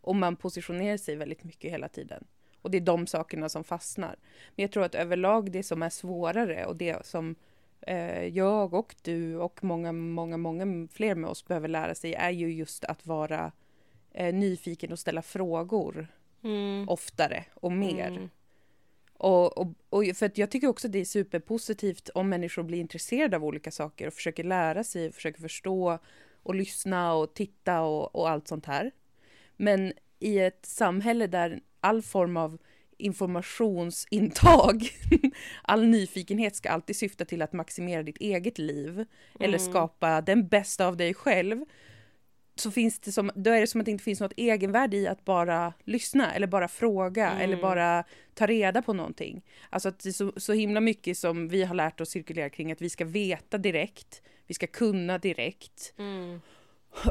[0.00, 2.24] Och man positionerar sig väldigt mycket hela tiden.
[2.62, 4.16] Och det är de sakerna som fastnar.
[4.56, 7.34] Men jag tror att överlag det som är svårare och det som
[7.80, 12.30] eh, jag och du och många, många, många fler med oss behöver lära sig är
[12.30, 13.52] ju just att vara
[14.14, 16.06] eh, nyfiken och ställa frågor
[16.44, 16.88] Mm.
[16.88, 18.06] oftare och mer.
[18.08, 18.30] Mm.
[19.16, 23.36] Och, och, och för att jag tycker också det är superpositivt om människor blir intresserade
[23.36, 25.98] av olika saker och försöker lära sig, försöker förstå
[26.42, 28.90] och lyssna och titta och, och allt sånt här.
[29.56, 32.58] Men i ett samhälle där all form av
[32.98, 34.82] informationsintag,
[35.62, 39.04] all nyfikenhet ska alltid syfta till att maximera ditt eget liv
[39.40, 39.70] eller Mm.
[39.72, 41.64] skapa den bästa av dig själv
[42.56, 45.06] så finns det som, då är det som att det inte finns något egenvärde i
[45.08, 47.42] att bara lyssna eller bara fråga Mm.
[47.42, 49.42] eller bara ta reda på någonting.
[49.70, 52.72] Alltså att det är så, så himla mycket som vi har lärt oss cirkulera kring
[52.72, 56.40] att vi ska veta direkt, vi ska kunna direkt Mm.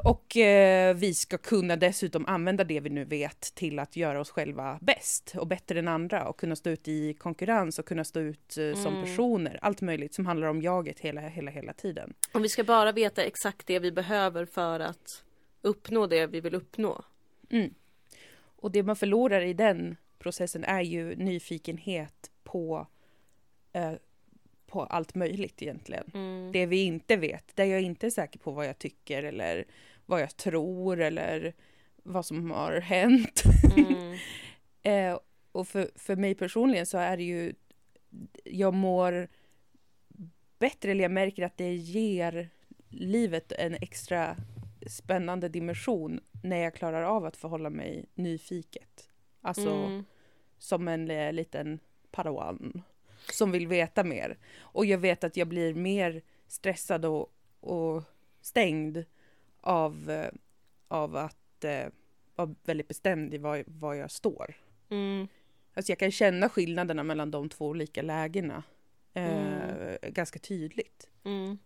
[0.04, 4.30] och eh, vi ska kunna dessutom använda det vi nu vet till att göra oss
[4.30, 8.20] själva bäst och bättre än andra och kunna stå ut i konkurrens och kunna stå
[8.20, 9.06] ut eh, som Mm.
[9.06, 9.60] personer.
[9.62, 12.14] Allt möjligt som handlar om jaget hela, hela, hela tiden.
[12.34, 15.24] Och vi ska bara veta exakt det vi behöver för att
[15.64, 17.04] uppnå det vi vill uppnå.
[17.50, 17.74] Mm.
[18.64, 22.88] Och det man förlorar i den processen är ju nyfikenhet på,
[23.74, 23.94] eh,
[24.68, 26.12] på allt möjligt egentligen.
[26.14, 26.52] Mm.
[26.52, 29.66] Det vi inte vet, där jag inte är säker på vad jag tycker eller
[30.06, 31.54] vad jag tror eller
[32.04, 33.44] vad som har hänt.
[33.78, 34.18] Mm.
[34.86, 35.20] Eh,
[35.52, 37.54] och för, för mig personligen så är det ju,
[38.44, 39.28] jag mår
[40.60, 42.50] bättre, eller jag märker att det ger
[42.90, 44.38] livet en extra
[44.88, 49.10] spännande dimension när jag klarar av att förhålla mig nyfiket.
[49.42, 50.06] Alltså Mm.
[50.58, 51.80] som en eh, liten
[52.12, 52.82] padawan
[53.32, 54.38] som vill veta mer.
[54.60, 58.04] Och jag vet att jag blir mer stressad och, och
[58.42, 59.06] stängd
[59.62, 60.32] av, eh,
[60.88, 61.86] av att eh,
[62.36, 64.54] vara väldigt bestämd i var, var jag står.
[64.90, 65.28] Mm.
[65.74, 68.64] Alltså jag kan känna skillnaderna mellan de två olika lägena
[69.14, 71.10] eh, ganska tydligt.
[71.26, 71.58] Mm.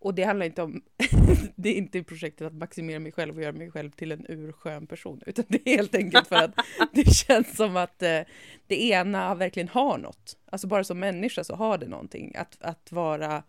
[0.00, 0.82] Och det handlar inte om,
[1.56, 4.86] det är inte projektet att maximera mig själv och göra mig själv till en urskön
[4.86, 6.54] person, utan det är helt enkelt för att
[6.92, 8.20] det känns som att eh,
[8.66, 10.36] det ena verkligen har något.
[10.46, 13.42] Alltså bara som människa så har det någonting, att, att vara,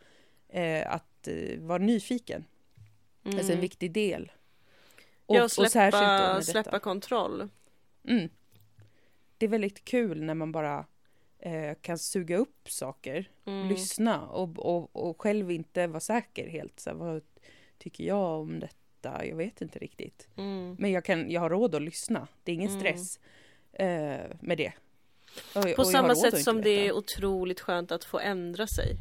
[0.49, 2.45] eh, att eh, vara nyfiken.
[3.25, 3.37] Mm.
[3.37, 4.31] Alltså en viktig del.
[5.25, 7.49] Och, ja, och släppa, med släppa kontroll.
[8.07, 8.29] Mm.
[9.37, 10.85] Det är väldigt kul när man bara
[11.39, 13.67] eh, kan suga upp saker Mm.
[13.69, 16.79] lyssna och, och, och själv inte vara säker helt.
[16.79, 17.21] Så här, vad
[17.77, 19.25] tycker jag om detta?
[19.25, 20.27] Jag vet inte riktigt.
[20.37, 20.75] Mm.
[20.79, 22.27] Men jag, kan, jag har råd att lyssna.
[22.43, 22.79] Det är ingen Mm.
[22.79, 23.19] stress
[23.73, 24.73] eh, med det.
[25.55, 28.95] Och- På samma sätt som det är otroligt skönt att få ändra sig.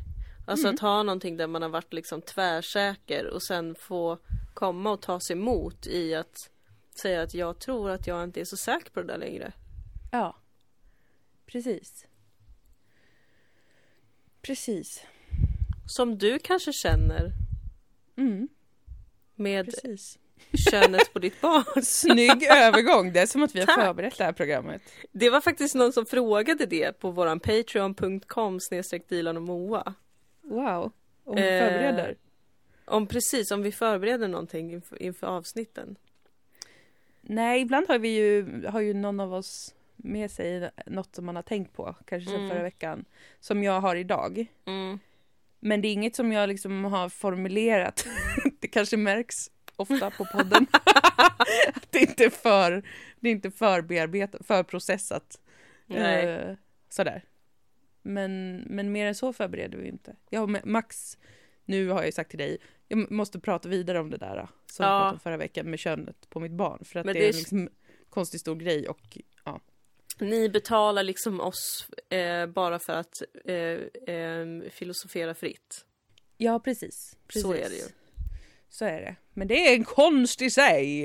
[0.46, 0.74] Alltså Mm.
[0.74, 4.18] att ha någonting där man har varit liksom tvärsäker och sen få
[4.54, 6.50] komma och ta sig emot i att
[7.00, 9.52] säga att jag tror att jag inte är så säker på det där längre.
[10.12, 10.36] Ja,
[11.46, 12.06] precis.
[14.46, 15.02] Precis.
[15.86, 17.32] Som du kanske känner
[18.18, 18.48] Mm,
[19.34, 20.18] med precis.
[20.70, 21.82] könet på ditt barn.
[21.82, 23.12] Snygg övergång.
[23.12, 23.80] Det är som att vi har Tack.
[23.84, 24.82] förberett det här programmet.
[25.12, 29.94] Det var faktiskt någon som frågade det på våran patreon.com snedstreck Dilan och Moa.
[30.42, 30.92] Wow.
[31.24, 32.16] Och vi Eh, förbereder.
[32.84, 35.96] Om precis, om vi förbereder någonting inför, inför avsnitten.
[37.20, 39.74] Nej, ibland har vi ju, har ju någon av oss
[40.06, 42.50] med sig något som man har tänkt på, kanske sedan Mm.
[42.50, 43.04] förra veckan,
[43.40, 44.46] som jag har idag.
[44.64, 44.98] Mm.
[45.60, 48.06] Men det är inget som jag liksom har formulerat.
[48.60, 50.66] det kanske märks ofta på podden.
[51.74, 52.82] att det inte är för,
[53.20, 55.40] det är inte för bearbetat, för processat.
[55.86, 56.24] Nej.
[56.26, 56.56] Eh,
[56.88, 57.24] sådär.
[58.02, 60.16] Men, men mer än så förbereder vi inte.
[60.30, 61.18] Jag Max,
[61.64, 64.84] nu har jag ju sagt till dig, jag måste prata vidare om det där som
[64.84, 64.90] Ja.
[64.92, 66.84] jag pratade om förra veckan med könet på mitt barn.
[66.84, 67.68] För att det, det är en liksom
[68.10, 69.18] konstig stor grej och.
[70.18, 73.56] Ni betalar liksom oss eh, bara för att eh,
[74.16, 75.84] eh, filosofera fritt.
[76.36, 77.42] Ja, precis, precis.
[77.42, 77.84] Så är det ju.
[78.68, 79.16] Så är det.
[79.32, 81.02] Men det är en konst i sig.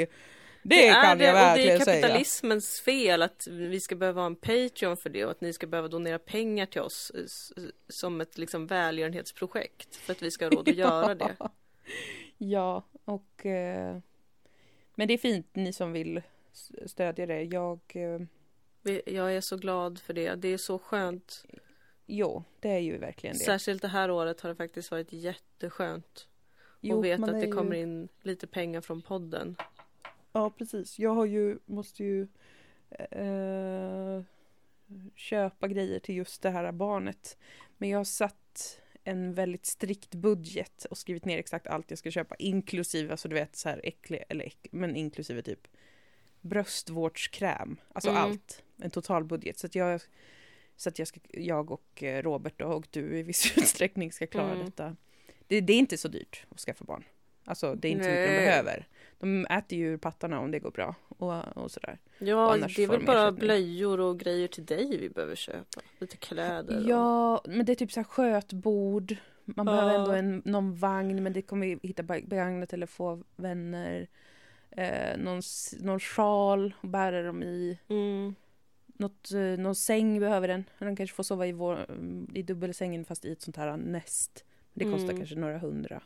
[0.64, 2.02] Det, Det är kan det, jag och det verkligen är säga.
[2.02, 5.68] kapitalismens fel att vi ska behöva ha en Patreon för det och att ni ska
[5.68, 7.52] behöva donera pengar till oss eh, s-
[7.90, 11.36] som ett liksom välgörenhetsprojekt för att vi ska ha råd att göra det.
[12.38, 13.46] Ja, och...
[13.46, 13.98] Eh,
[14.96, 16.22] men det är fint, ni som vill
[16.86, 17.42] stödja det.
[17.44, 17.80] Jag...
[19.06, 20.36] Jag är så glad för det.
[20.36, 21.46] Det är så skönt.
[22.06, 23.44] Jo, det är ju verkligen det.
[23.44, 26.28] Särskilt det här året har det faktiskt varit jätteskönt.
[26.82, 29.56] jo, och vet att det ju- kommer in lite pengar från podden.
[30.32, 31.00] Ja, precis.
[31.00, 32.28] Jag har ju, måste ju
[33.12, 34.22] eh,
[35.16, 37.38] köpa grejer till just det här barnet.
[37.78, 42.12] Men jag har satt en väldigt strikt budget och skrivit ner exakt allt jag ska
[42.12, 45.68] köpa, inklusive, alltså du vet så här äcklig, eller äcklig, men inklusive typ
[46.42, 48.22] bröstvårdskräm, alltså Mm.
[48.22, 49.60] allt, en total budget.
[49.60, 50.02] Så att jag,
[50.76, 54.28] så att jag, ska, jag och eh, Robert då, och du i viss utsträckning ska
[54.28, 54.66] klara Mm.
[54.66, 54.96] detta.
[55.48, 57.04] Det, det är inte så dyrt att skaffa barn.
[57.46, 58.46] Alltså det är inte så mycket de Nej.
[58.46, 58.88] behöver.
[59.20, 61.98] De äter ju ur pattarna om det går bra och, och sådär.
[62.20, 63.40] Ja, annars det är väl bara ersättning.
[63.40, 65.82] blöjor och grejer till dig vi behöver köpa.
[66.00, 66.78] Lite kläder.
[66.84, 69.16] och- Ja, men det är typ så här skötbord.
[69.46, 69.74] Man Ja.
[69.74, 74.08] behöver ändå en, någon vagn, men det kommer vi hitta be- begagnat eller få vänner.
[74.72, 75.42] Eh, någon,
[75.80, 77.80] någon sjal att bära dem i.
[77.88, 78.36] Mm.
[78.88, 80.64] Något, eh, någon säng behöver den.
[80.80, 84.44] Den kanske får sova i, vår, mm, i dubbelsängen fast i ett sånt här nest.
[84.74, 85.18] Det kostar Mm.
[85.18, 86.02] kanske några hundra.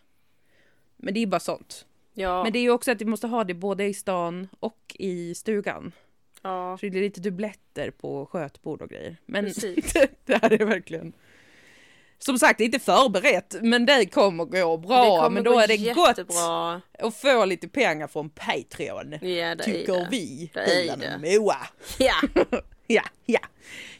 [0.97, 1.85] Men det är bara sånt.
[2.13, 4.95] Ja, Men det är ju också att vi måste ha det både i stan och
[4.99, 5.91] i stugan.
[6.41, 9.17] ja, Så det är lite dubbletter på skötbord och grejer.
[9.25, 9.45] Men
[10.25, 11.13] det här är verkligen...
[12.25, 15.17] Som sagt, det är inte förberett, men det kommer gå bra.
[15.17, 16.81] kommer men då är det jättebra.
[16.97, 19.11] gott att få lite pengar från Patreon.
[19.11, 20.07] Ja, det är Tycker det.
[20.11, 21.39] vi, Det är det.
[21.39, 21.57] Moa.
[21.97, 22.13] Ja.
[22.87, 23.39] Ja, ja.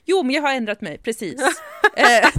[0.06, 1.42] Jo, men jag har ändrat mig, precis.
[1.98, 2.30] Eh,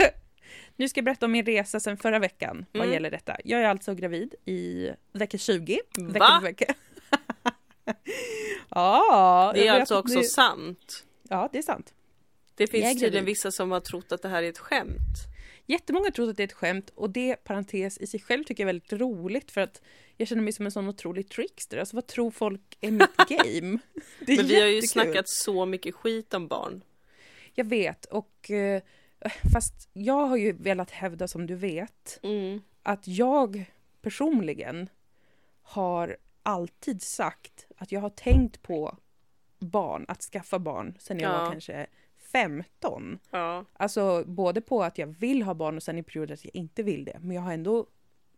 [0.76, 2.92] nu ska jag berätta om min resa sedan förra veckan vad Mm.
[2.94, 3.36] gäller detta.
[3.44, 5.80] Jag är alltså gravid i vecka 20.
[5.98, 6.40] Vecka Va?
[6.42, 6.74] vecka.
[8.68, 11.04] ja, Det är alltså också det- sant.
[11.28, 11.92] Ja, det är sant.
[12.60, 15.18] Det finns tydligen vissa som har trott att det här är ett skämt.
[15.66, 18.68] Jättemånga tror att det är ett skämt och det, parentes, i sig själv tycker jag
[18.68, 19.82] är väldigt roligt för att
[20.16, 21.78] jag känner mig som en sån otrolig trickster.
[21.78, 23.78] Alltså vad tror folk är mitt game?
[24.26, 26.82] Det är Men vi har ju snackat så mycket skit om barn.
[27.54, 28.82] Jag vet och eh,
[29.52, 32.60] fast jag har ju velat hävda som du vet Mm.
[32.82, 33.64] att jag
[34.02, 34.88] personligen
[35.62, 38.96] har alltid sagt att jag har tänkt på
[39.58, 41.38] barn, att skaffa barn sen jag Ja.
[41.44, 41.86] var kanske
[42.32, 43.18] 15.
[43.30, 43.64] Ja.
[43.72, 46.82] Alltså både på att jag vill ha barn och sen i perioder att jag inte
[46.82, 47.16] vill det.
[47.20, 47.86] Men jag har ändå,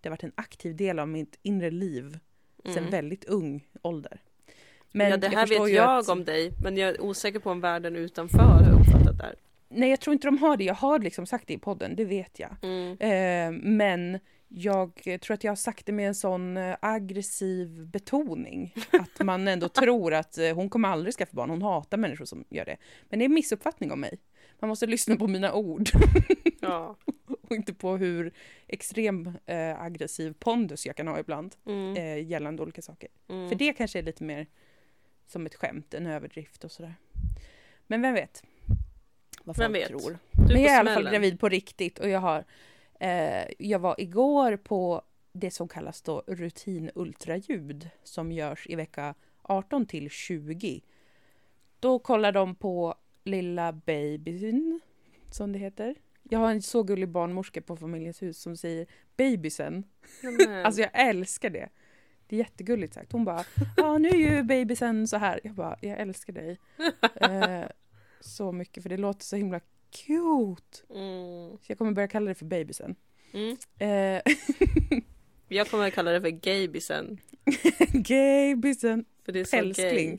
[0.01, 2.19] det har varit en aktiv del av mitt inre liv
[2.65, 2.91] sen Mm.
[2.91, 4.21] väldigt ung ålder.
[4.93, 7.51] Men ja, det här förstår vet jag att- om dig, men jag är osäker på
[7.51, 9.35] om världen utanför har uppfattat det här.
[9.69, 10.65] Nej, jag tror inte de har det.
[10.65, 12.51] Jag har liksom sagt det i podden, det vet jag.
[12.63, 12.97] Mm.
[12.99, 14.19] Eh, men
[14.55, 18.75] jag tror att jag har sagt det med en sån eh, aggressiv betoning.
[18.93, 22.45] Att man ändå tror att eh, hon kommer aldrig skaffa barn, hon hatar människor som
[22.49, 22.77] gör det.
[23.09, 24.19] Men det är en missuppfattning om mig.
[24.59, 25.91] Man måste lyssna på mina ord
[26.61, 26.97] Ja.
[27.43, 28.33] och inte på hur
[28.67, 31.97] extrem eh, aggressiv pondus jag kan ha ibland Mm.
[31.97, 33.09] eh, gällande olika saker.
[33.29, 33.49] Mm.
[33.49, 34.47] För det kanske är lite mer
[35.27, 36.95] som ett skämt, en överdrift och sådär.
[37.87, 38.43] Men vem vet?
[39.45, 39.89] Vad Vem folk vet?
[39.89, 40.19] tror.
[40.33, 42.45] Du Men jag är i alla fall gravid på riktigt och jag har
[43.03, 49.87] eh, Jag var igår på det som kallas då rutinultraljud som görs i vecka 18
[49.87, 50.81] till 20.
[51.81, 54.81] Då kollar de på lilla babyn,
[55.31, 55.95] som det heter.
[56.23, 58.87] Jag har en så gullig barnmorska på Familjens hus som säger
[59.17, 59.85] babysen.
[60.65, 61.69] Alltså jag älskar det.
[62.27, 63.13] Det är jättegulligt sagt.
[63.13, 63.45] Hon bara,
[63.77, 65.41] ja nu är ju babysen så här.
[65.45, 66.59] Jag bara, jag älskar dig.
[67.21, 67.65] Eh,
[68.21, 69.61] så mycket för det låter så himla
[69.93, 70.95] cute.
[70.95, 71.51] Mm.
[71.51, 72.95] Så jag kommer börja kalla det för babysen.
[73.33, 73.57] Mm.
[73.79, 74.23] Eh,
[75.49, 77.19] Jag kommer att kalla det för gaybisen.
[77.93, 79.05] babysen.
[79.25, 80.19] För det är så gay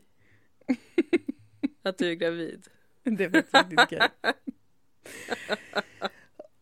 [1.82, 2.68] att du är gravid.
[3.04, 4.00] Det är faktiskt kul.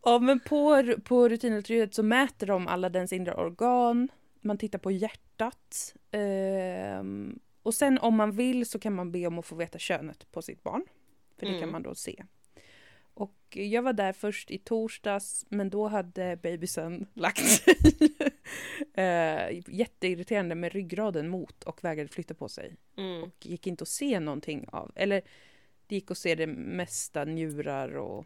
[0.03, 4.09] Ja men på, på rutinultraljudet så mäter de alla dens inre organ.
[4.41, 5.95] Man tittar på hjärtat.
[6.11, 10.31] ehm, och sen om man vill så kan man be om att få veta könet
[10.31, 10.85] på sitt barn.
[11.39, 11.71] För det kan Mm.
[11.71, 12.23] man då se.
[13.21, 17.75] Och jag var där först i torsdags men då hade babysen lagt sig.
[18.93, 22.75] eh, jätteirriterande med ryggraden mot och vägrade flytta på sig.
[22.97, 23.23] Mm.
[23.23, 24.91] Och gick inte att se någonting av.
[24.95, 25.21] Eller
[25.87, 28.25] det gick att se det mesta njurar och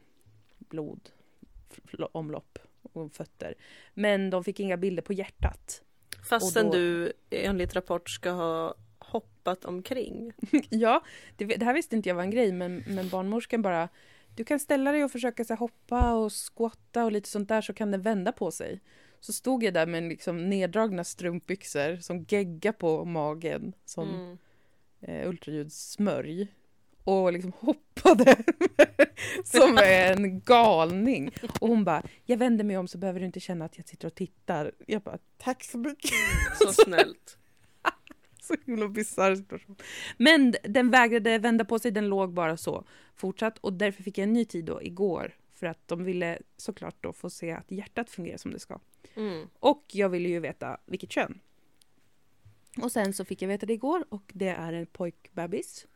[0.60, 3.56] blodomlopp och fötter.
[3.93, 5.84] Men de fick inga bilder på hjärtat.
[6.30, 10.34] Fastän då- du enligt rapport ska ha hoppat omkring.
[10.70, 11.04] ja,
[11.38, 13.89] det, det här visste inte jag var en grej men, men barnmorskan bara
[14.36, 17.62] du kan ställa dig och försöka så här, hoppa och squatta och lite sånt där
[17.62, 18.82] så kan den vända på sig.
[19.20, 24.38] Så stod jag där med liksom neddragna strumpbyxor som gegga på magen som Mm.
[25.02, 26.48] eh, ultraljudssmörj
[27.04, 28.36] och liksom hoppade
[29.46, 31.32] som en galning.
[31.60, 34.08] Och hon bara, jag vänder mig om så behöver du inte känna att jag sitter
[34.08, 34.72] och tittar.
[34.88, 36.12] Jag bara, tack så mycket.
[36.62, 37.38] Så snällt.
[38.48, 39.76] Så himla bisarr situation.
[40.18, 42.84] Men den vägrade vända på sig, den låg bara så
[43.16, 46.96] fortsatt och därför fick jag en ny tid då igår För att de ville såklart
[47.02, 48.80] då få se att hjärtat fungerar som det ska.
[49.16, 49.48] Mm.
[49.60, 51.39] Och jag ville ju veta vilket kön.
[52.82, 55.88] Och sen så fick jag veta det igår och det är en pojkbebis.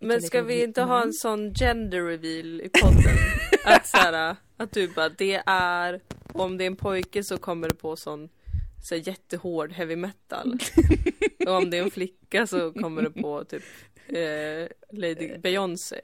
[0.00, 3.16] Men ska vi inte ha en sån gender reveal i podden?
[3.64, 6.00] att, så här, att du bara, det är,
[6.32, 8.28] om det är en pojke så kommer det på sån
[8.82, 10.58] så här, jättehård heavy metal.
[11.46, 13.62] Och om det är en flicka så kommer det på typ
[14.08, 16.00] eh, Lady Beyoncé.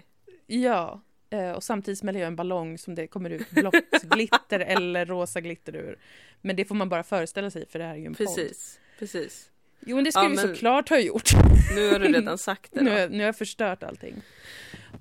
[0.47, 1.01] Ja,
[1.31, 5.41] eh, och samtidigt smäller jag en ballong som det kommer ut blått glitter eller rosa
[5.41, 5.99] glitter ur.
[6.41, 8.27] Men det får man bara föreställa sig för det här är ju en podd.
[8.27, 9.51] Precis, precis.
[9.87, 11.31] Jo men det skulle Ja, vi men- såklart ha gjort.
[11.75, 13.07] Nu har du redan sagt det Nu, då.
[13.11, 14.15] nu har jag förstört allting.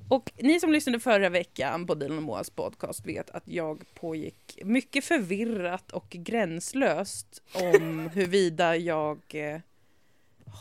[0.09, 4.59] Och ni som lyssnade förra veckan på Dilan och Moas podcast vet att jag pågick
[4.63, 9.59] mycket förvirrat och gränslöst om huruvida jag eh,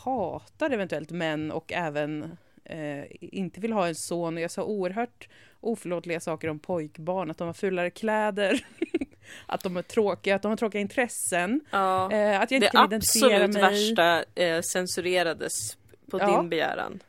[0.03, 4.35] hatar eventuellt män och även eh, inte vill ha en son.
[4.37, 5.29] Och jag sa oerhört
[5.59, 8.65] oförlåtliga saker om pojkbarn, att de har fulare kläder,
[9.45, 12.11] att de är tråkiga, att de har tråkiga intressen, Ja.
[12.11, 13.71] eh, att jag inte Det kan identifiera absolut mig.
[13.71, 15.77] värsta eh, censurerades
[16.11, 16.37] på Ja.
[16.41, 16.99] din begäran.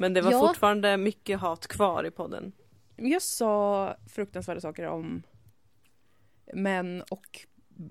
[0.00, 0.38] Men det var Ja.
[0.48, 2.52] fortfarande mycket hat kvar i podden.
[2.96, 5.22] Jag sa fruktansvärda saker om
[6.54, 7.40] män och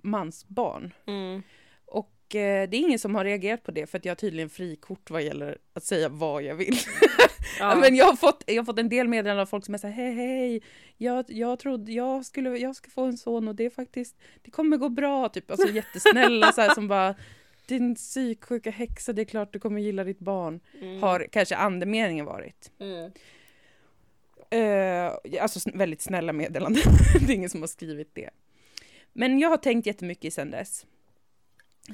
[0.04, 0.94] mansbarn.
[1.08, 1.42] Mm.
[1.86, 4.50] Och eh, det är ingen som har reagerat på det för att jag har tydligen
[4.50, 6.76] frikort vad gäller att säga vad jag vill.
[7.60, 7.76] Ja.
[7.82, 9.94] Men jag har, fått, jag har fått en del meddelanden av folk som är såhär,
[9.94, 10.62] hej hej,
[10.98, 14.52] jag, jag trodde jag skulle, jag ska få en son och det är faktiskt, det
[14.52, 17.16] kommer gå bra, typ, alltså jättesnälla så här som bara,
[17.70, 21.02] din psyksjuka häxa, det är klart du kommer gilla ditt barn, Mm.
[21.02, 22.72] har kanske andemeningen varit.
[22.80, 23.12] Mm.
[24.52, 26.84] Eh, alltså väldigt snälla meddelanden.
[27.28, 28.30] det är ingen som har skrivit det.
[29.14, 30.86] Men jag har tänkt jättemycket sen dess.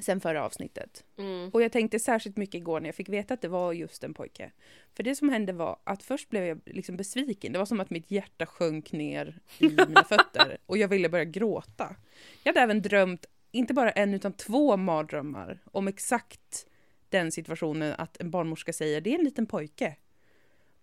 [0.02, 1.04] Sen förra avsnittet.
[1.18, 1.50] Mm.
[1.52, 4.14] Och jag tänkte särskilt mycket igår när jag fick veta att det var just en
[4.14, 4.50] pojke.
[4.94, 7.52] För det som hände var att först blev jag liksom besviken.
[7.52, 10.58] Det var som att mitt hjärta sjönk ner i mina fötter.
[10.66, 11.96] Och jag ville börja gråta.
[12.42, 13.26] Jag hade även drömt,
[13.56, 16.66] inte bara en utan två mardrömmar om exakt
[17.08, 19.96] den situationen att en barnmorska säger det är en liten pojke.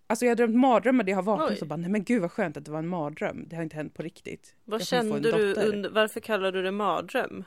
[0.07, 2.57] Alltså jag har drömt mardrömmar, det har vaknat och bara nej men gud vad skönt
[2.57, 3.45] att det var en mardröm.
[3.47, 4.55] Det har inte hänt på riktigt.
[4.65, 7.43] Vad kände du under, varför kallar du det mardröm?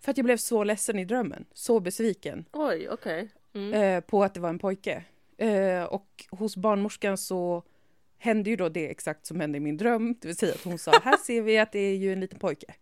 [0.00, 2.44] För att jag blev så ledsen i drömmen, så besviken.
[2.52, 3.28] Oj, okej.
[3.54, 3.74] Mm.
[3.74, 5.04] eh, på att det var en pojke.
[5.36, 7.62] Eh, och hos barnmorskan så
[8.18, 10.78] hände ju då det exakt som hände i min dröm, det vill säga att hon
[10.78, 12.74] sa här ser vi att det är ju en liten pojke.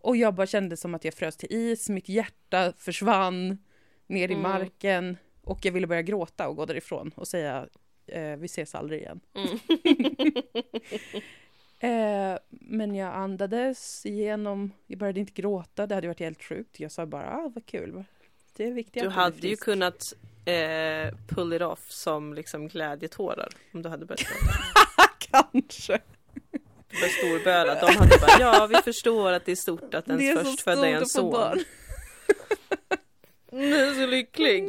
[0.00, 3.58] Och jag bara kände som att jag frös till is, mitt hjärta försvann
[4.06, 4.42] ner i Mm.
[4.42, 7.66] marken och jag ville börja gråta och gå därifrån och säga
[8.06, 9.20] eh, vi ses aldrig igen.
[9.34, 9.58] Mm.
[11.80, 16.80] Eh, men jag andades igenom, jag började inte gråta, det hade varit helt sjukt.
[16.80, 18.04] Jag sa bara, ah, vad kul,
[18.56, 20.12] det är viktigt Du hade ju frisk." kunnat
[20.44, 25.10] eh, pull it off som liksom glädjetårar om du hade börjat gråta.
[25.52, 25.98] Kanske.
[26.90, 27.74] Började storböla.
[27.80, 30.94] De hade bara ja vi förstår att det är stort att ens är förstfödda är
[30.96, 31.30] en son.
[31.30, 31.58] barn.
[33.52, 34.62] Nu är så lycklig.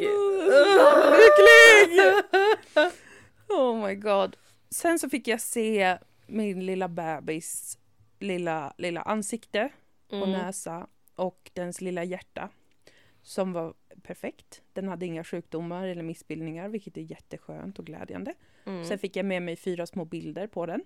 [1.19, 1.99] Lycklig!
[3.47, 4.35] Oh my god.
[4.69, 5.97] Sen så fick jag se
[6.27, 7.77] min lilla bebis
[8.19, 9.69] lilla, lilla ansikte
[10.09, 10.31] och Mm.
[10.31, 12.49] näsa och dens lilla hjärta
[13.23, 14.61] som var perfekt.
[14.73, 18.33] Den hade inga sjukdomar eller missbildningar, vilket är jätteskönt och glädjande.
[18.65, 18.85] Mm.
[18.85, 20.81] Sen fick jag med mig fyra små bilder på den.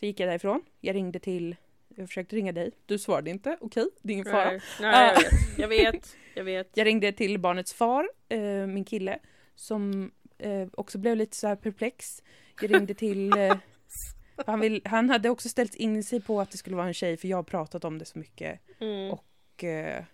[0.00, 0.62] Så gick jag därifrån.
[0.80, 1.56] Jag ringde till,
[1.88, 2.72] jag försökte ringa dig.
[2.86, 3.56] Du svarade inte.
[3.60, 4.50] Okej, det är ingen fara.
[4.50, 5.16] Nej, nej
[5.58, 5.82] jag, vet.
[5.84, 6.16] jag vet.
[6.34, 6.70] Jag vet.
[6.74, 9.18] Jag ringde till barnets far, eh, min kille,
[9.54, 12.22] som eh, också blev lite så här perplex.
[12.60, 13.32] Jag ringde till...
[13.32, 13.56] Eh,
[14.46, 17.16] han, vill, han hade också ställt in sig på att det skulle vara en tjej,
[17.16, 18.60] för jag har pratat om det så mycket.
[18.80, 19.10] Mm.
[19.10, 20.04] Och, eh,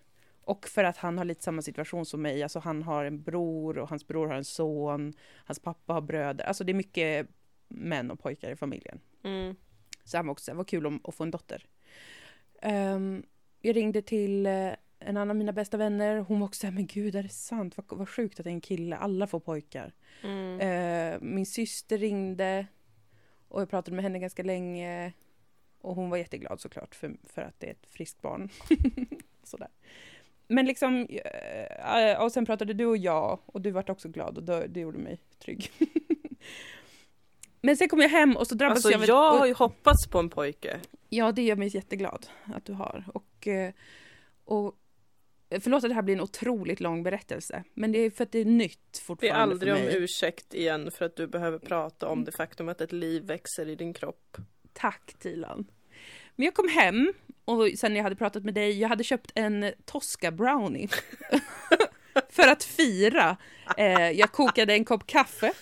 [0.41, 2.43] och för att han har lite samma situation som mig.
[2.43, 5.13] Alltså han har en bror och hans bror har en son.
[5.45, 6.45] Hans pappa har bröder.
[6.45, 7.27] Alltså det är mycket
[7.67, 8.99] män och pojkar i familjen.
[9.23, 9.55] Mm.
[10.03, 11.65] Så han var också så här, vad kul om, att få en dotter.
[12.61, 13.23] Ehm,
[13.61, 16.17] jag ringde till eh, en annan av mina bästa vänner.
[16.17, 17.77] Hon var också så här, men gud är det sant?
[17.77, 18.95] Vad, vad sjukt att det är en kille.
[18.95, 19.93] Alla får pojkar.
[20.23, 20.59] Mm.
[20.59, 22.67] Eh, min syster ringde
[23.47, 25.13] och jag pratade med henne ganska länge.
[25.81, 28.49] Och hon var jätteglad såklart för, för att det är ett friskt barn.
[29.43, 29.69] Sådär.
[30.47, 34.43] Men liksom, eh, och sen pratade du och jag och du vart också glad och
[34.43, 35.71] det, det gjorde mig trygg.
[37.65, 39.53] Men sen kom jag hem och så drabbades Alltså jag av ett- jag har ju
[39.53, 40.79] hoppats på en pojke.
[41.09, 43.03] Ja, det gör mig jätteglad att du har.
[43.13, 43.73] Och, eh,
[44.45, 44.75] och
[45.61, 48.39] förlåt att det här blir en otroligt lång berättelse, men det är för att det
[48.39, 49.95] är nytt Det är fortfarande aldrig för om mig.
[49.97, 53.75] ursäkt igen för att du behöver prata om det faktum att ett liv växer i
[53.75, 54.37] din kropp.
[54.73, 55.65] Tack Tilan.
[56.35, 57.13] Men jag kom hem
[57.45, 60.87] och sen jag hade pratat med dig, jag hade köpt en Tosca brownie.
[62.29, 63.37] för att fira.
[63.77, 65.53] Eh, jag kokade en kopp kaffe.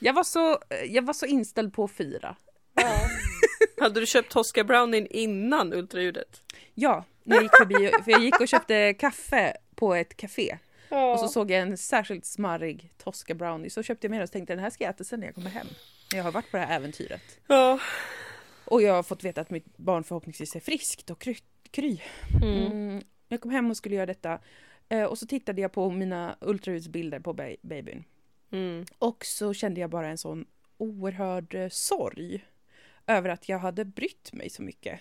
[0.00, 2.36] Jag var så, jag var så inställd på att fira.
[3.80, 6.42] Hade du köpt Tosca Brownie innan ultraljudet?
[6.74, 10.58] Ja, när jag gick förbi, för jag gick och köpte kaffe på ett café.
[10.88, 11.12] Ja.
[11.12, 13.70] Och så såg jag en särskilt smarrig Tosca Brownie.
[13.70, 15.34] Så köpte jag med den och tänkte den här ska jag äta sen när jag
[15.34, 15.66] kommer hem.
[16.12, 17.22] När jag har varit på det här äventyret.
[17.46, 17.78] ja.
[18.64, 21.36] Och jag har fått veta att mitt barn förhoppningsvis är friskt och kry.
[21.70, 22.00] kry.
[22.42, 22.66] Mm.
[22.72, 23.02] Mm.
[23.28, 24.38] Jag kom hem och skulle göra detta.
[24.88, 28.04] Eh, och så tittade jag på mina ultraljudsbilder på ba- babyn.
[28.50, 28.84] Mm.
[28.98, 30.44] Och så kände jag bara en sån
[30.76, 32.44] oerhörd eh, sorg
[33.06, 35.00] över att jag hade brytt mig så mycket.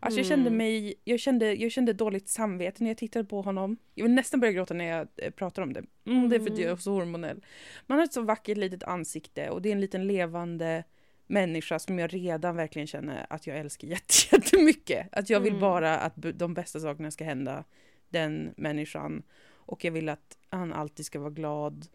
[0.00, 0.56] Alltså jag kände Mm.
[0.56, 3.76] mig, jag kände, jag kände dåligt samvete när jag tittade på honom.
[3.94, 5.84] Jag vill nästan börja gråta när jag eh, pratar om det.
[6.06, 7.44] Mm, det är för att jag är så hormonell.
[7.86, 10.84] Man har ett så vackert litet ansikte och det är en liten levande
[11.26, 15.08] människa som jag redan verkligen känner att jag älskar jätte- jättemycket.
[15.12, 15.60] Att jag vill Mm.
[15.60, 17.64] bara att de bästa sakerna ska hända
[18.08, 19.22] den människan.
[19.46, 21.86] Och jag vill att han alltid ska vara glad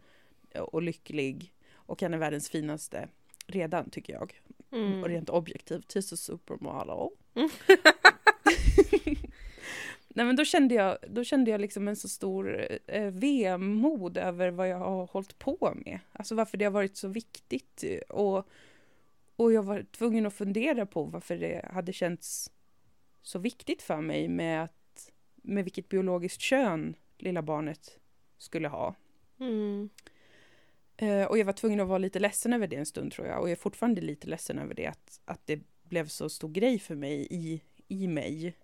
[0.58, 1.52] och lycklig.
[1.72, 3.08] Och han är världens finaste
[3.46, 4.40] redan tycker jag.
[4.72, 5.02] Mm.
[5.02, 7.08] Och rent objektivt, he's a supermodel.
[7.34, 7.48] Mm.
[10.14, 14.50] Nej men då kände jag, då kände jag liksom en så stor eh, vemod över
[14.50, 15.98] vad jag har hållit på med.
[16.12, 17.84] Alltså varför det har varit så viktigt.
[18.08, 18.48] Och,
[19.36, 22.50] och jag var tvungen att fundera på varför det hade känts
[23.22, 27.98] så viktigt för mig med, att, med vilket biologiskt kön lilla barnet
[28.38, 28.94] skulle ha.
[29.40, 29.90] Mm.
[31.00, 33.40] Eh, och jag var tvungen att vara lite ledsen över det en stund tror jag.
[33.40, 34.86] Och jag är fortfarande lite ledsen över det.
[34.86, 38.56] Att, att det blev så stor grej för mig i, i mig.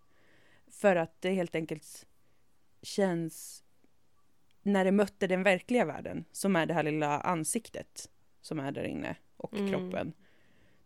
[0.70, 2.06] För att det helt enkelt
[2.82, 3.62] känns...
[4.62, 8.10] När det mötte den verkliga världen, som är det här lilla ansiktet
[8.40, 9.70] som är där inne och Mm.
[9.70, 10.12] kroppen.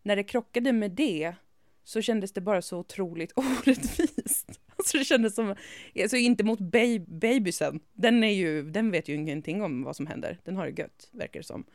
[0.01, 1.35] När det krockade med det
[1.83, 4.60] så kändes det bara så otroligt orättvist.
[4.91, 5.55] Alltså det kändes som,
[6.01, 10.07] alltså inte mot baby, babysen, den, är ju, den vet ju ingenting om vad som
[10.07, 11.65] händer, den har det gött, verkar det som.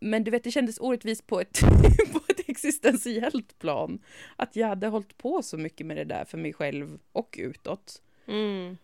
[0.00, 1.60] Men du vet, det kändes orättvist på ett,
[2.12, 3.98] på ett existentiellt plan.
[4.36, 8.02] Att jag hade hållit på så mycket med det där för mig själv och utåt.
[8.26, 8.76] Mm.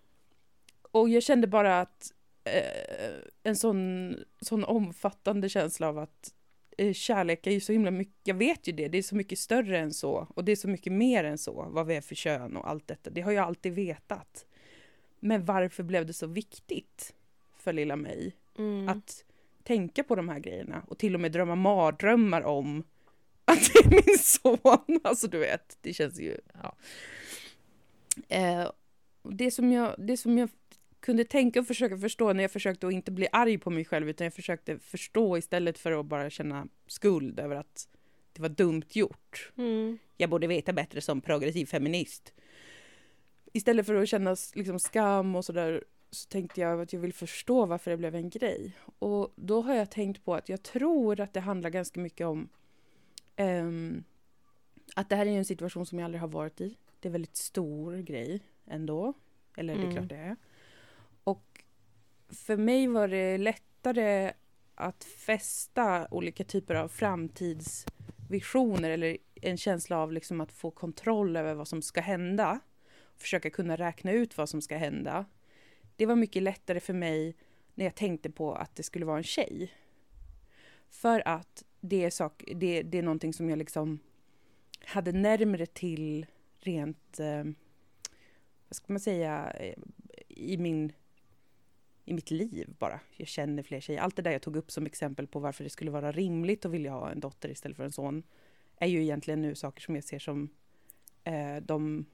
[0.92, 2.12] Och jag kände bara att
[2.44, 6.34] eh, en sån, sån omfattande känsla av att
[6.94, 9.78] kärlek är ju så himla mycket, jag vet ju det, det är så mycket större
[9.78, 12.56] än så och det är så mycket mer än så, vad vi är för kön
[12.56, 14.46] och allt detta, det har jag alltid vetat.
[15.20, 17.14] Men varför blev det så viktigt
[17.58, 18.88] för lilla mig Mm.
[18.88, 19.24] att
[19.62, 22.82] tänka på de här grejerna och till och med drömma mardrömmar om
[23.44, 25.00] att det är min son.
[25.04, 26.36] Alltså du vet, det känns ju...
[26.62, 26.76] Ja.
[28.28, 28.70] Eh,
[29.22, 30.48] det, som jag, det som jag
[31.00, 34.08] kunde tänka och försöka förstå när jag försökte att inte bli arg på mig själv
[34.08, 37.88] utan jag försökte förstå istället för att bara känna skuld över att
[38.32, 39.52] det var dumt gjort.
[39.56, 39.98] Mm.
[40.16, 42.32] Jag borde veta bättre som progressiv feminist.
[43.52, 47.66] Istället för att känna liksom skam och sådär så tänkte jag att jag vill förstå
[47.66, 48.72] varför det blev en grej.
[48.98, 52.48] Och då har jag tänkt på att jag tror att det handlar ganska mycket om
[53.36, 54.04] ehm,
[54.94, 56.76] att det här är en situation som jag aldrig har varit i.
[57.00, 59.12] Det är en väldigt stor grej ändå.
[59.56, 59.96] Eller det är Mm.
[59.96, 60.36] klart det är.
[62.30, 64.32] För mig var det lättare
[64.74, 71.54] att fästa olika typer av framtidsvisioner eller en känsla av liksom att få kontroll över
[71.54, 72.60] vad som ska hända.
[73.16, 75.24] Försöka kunna räkna ut vad som ska hända.
[75.96, 77.36] Det var mycket lättare för mig
[77.74, 79.72] när jag tänkte på att det skulle vara en tjej.
[80.90, 83.98] För att det är, sak, det, det är någonting som jag liksom
[84.84, 86.26] hade närmre till
[86.58, 87.44] rent, eh,
[88.68, 89.74] vad ska man säga, eh,
[90.28, 90.92] i min
[92.04, 93.00] i mitt liv bara.
[93.16, 94.00] Jag känner fler tjejer.
[94.00, 96.72] Allt det där jag tog upp som exempel på varför det skulle vara rimligt att
[96.72, 98.22] vilja ha en dotter istället för en son
[98.76, 100.48] är ju egentligen nu saker som jag ser som
[101.24, 102.06] eh, de,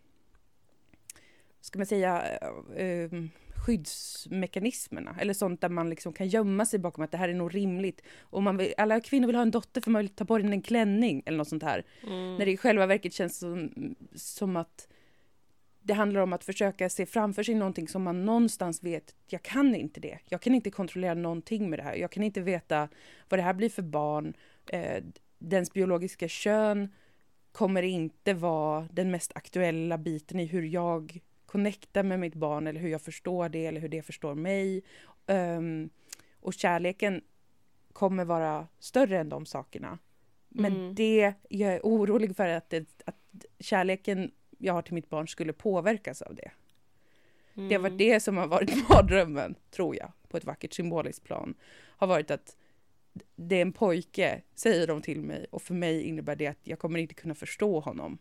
[1.61, 2.39] ska man säga,
[2.76, 3.11] eh, eh,
[3.66, 7.55] skyddsmekanismerna eller sånt där man liksom kan gömma sig bakom att det här är nog
[7.55, 8.03] rimligt.
[8.20, 10.53] Och man vill, alla kvinnor vill ha en dotter för man vill ta på den
[10.53, 11.84] en klänning eller något sånt här.
[12.03, 12.37] Mm.
[12.37, 13.70] När det i själva verket känns som,
[14.14, 14.89] som att
[15.87, 19.74] det handlar om att försöka se framför sig någonting som man någonstans vet, jag kan
[19.74, 20.18] inte det.
[20.28, 21.95] Jag kan inte kontrollera någonting med det här.
[21.95, 22.89] Jag kan inte veta
[23.28, 24.34] vad det här blir för barn.
[24.66, 25.05] Eh,
[25.39, 26.93] dens biologiska kön
[27.53, 32.80] kommer inte vara den mest aktuella biten i hur jag connectar med mitt barn eller
[32.80, 34.82] hur jag förstår det eller hur det förstår mig.
[35.26, 35.91] Um,
[36.41, 37.20] och kärleken
[37.93, 39.99] kommer vara större än de sakerna.
[40.49, 40.95] Men Mm.
[40.95, 43.16] det, jag är orolig för att, det, att
[43.61, 46.50] kärleken jag har till mitt barn skulle påverkas av det.
[47.54, 47.98] Det har varit Mm.
[47.98, 51.54] det som har varit mardrömmen, tror jag, på ett vackert symboliskt plan.
[51.96, 52.57] Har varit att
[53.36, 56.78] det är en pojke, säger de till mig, och för mig innebär det att jag
[56.78, 58.18] kommer inte kunna förstå honom.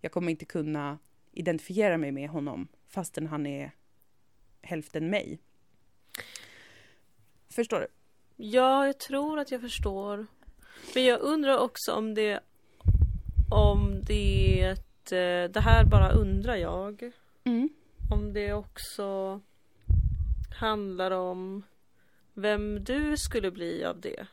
[0.00, 0.98] Jag kommer inte kunna
[1.32, 3.70] identifiera mig med honom fastän han är
[4.62, 5.38] hälften mig.
[7.50, 7.86] Förstår du?
[8.36, 10.26] Ja, jag tror att jag förstår.
[10.94, 12.40] Men jag undrar också om det...
[13.50, 14.76] om det,
[15.12, 17.10] eh, det här bara undrar jag.
[17.44, 17.68] Mm.
[18.10, 19.40] Om det också
[20.60, 21.62] handlar om
[22.34, 24.26] vem du skulle bli av det.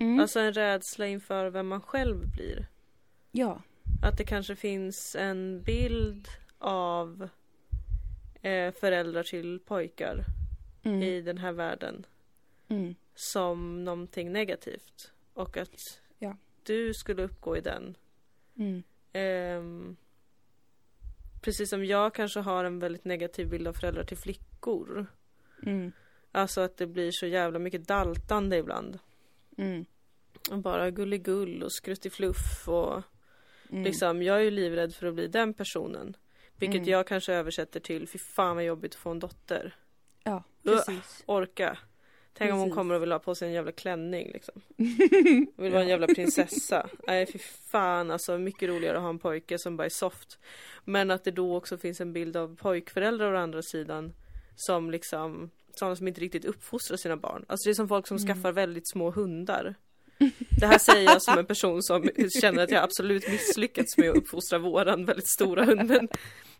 [0.00, 0.20] Mm.
[0.20, 2.66] Alltså en rädsla inför vem man själv blir.
[3.32, 3.62] ja.
[4.02, 6.28] Att det kanske finns en bild
[6.58, 7.28] av
[8.42, 10.24] eh, föräldrar till pojkar
[10.84, 11.02] Mm.
[11.02, 12.06] i den här världen
[12.68, 12.94] Mm.
[13.14, 15.12] som någonting negativt.
[15.34, 16.36] Och att Ja.
[16.62, 17.96] du skulle uppgå i den.
[18.58, 18.82] Mm.
[19.12, 19.96] Ehm,
[21.42, 25.06] precis som jag kanske har en väldigt negativ bild av föräldrar till flickor.
[25.66, 25.92] Mm.
[26.32, 28.98] Alltså att det blir så jävla mycket daltande ibland.
[29.58, 29.84] Mm.
[30.50, 33.02] Och bara gulligull och skruttifluff och
[33.70, 33.84] Mm.
[33.84, 36.16] liksom jag är ju livrädd för att bli den personen.
[36.56, 36.88] Vilket Mm.
[36.88, 39.74] jag kanske översätter till fy fan vad jobbigt att få en dotter.
[40.24, 41.22] Ja, precis.
[41.26, 41.78] Orka.
[42.34, 42.76] Tänk om hon Precis.
[42.76, 44.62] kommer och vill ha på sig en jävla klänning liksom.
[45.56, 46.88] Vill vara en jävla prinsessa.
[47.06, 47.38] Nej fy
[47.72, 50.38] fan alltså mycket roligare att ha en pojke som bara är soft.
[50.84, 54.12] Men att det då också finns en bild av pojkföräldrar å andra sidan.
[54.56, 57.44] Som liksom sådana som inte riktigt uppfostrar sina barn.
[57.48, 59.74] Alltså det är som folk som skaffar väldigt små hundar.
[60.60, 62.10] Det här säger jag som en person som
[62.40, 65.90] känner att jag absolut misslyckats med att uppfostra våran väldigt stora hund.
[65.90, 66.08] Men,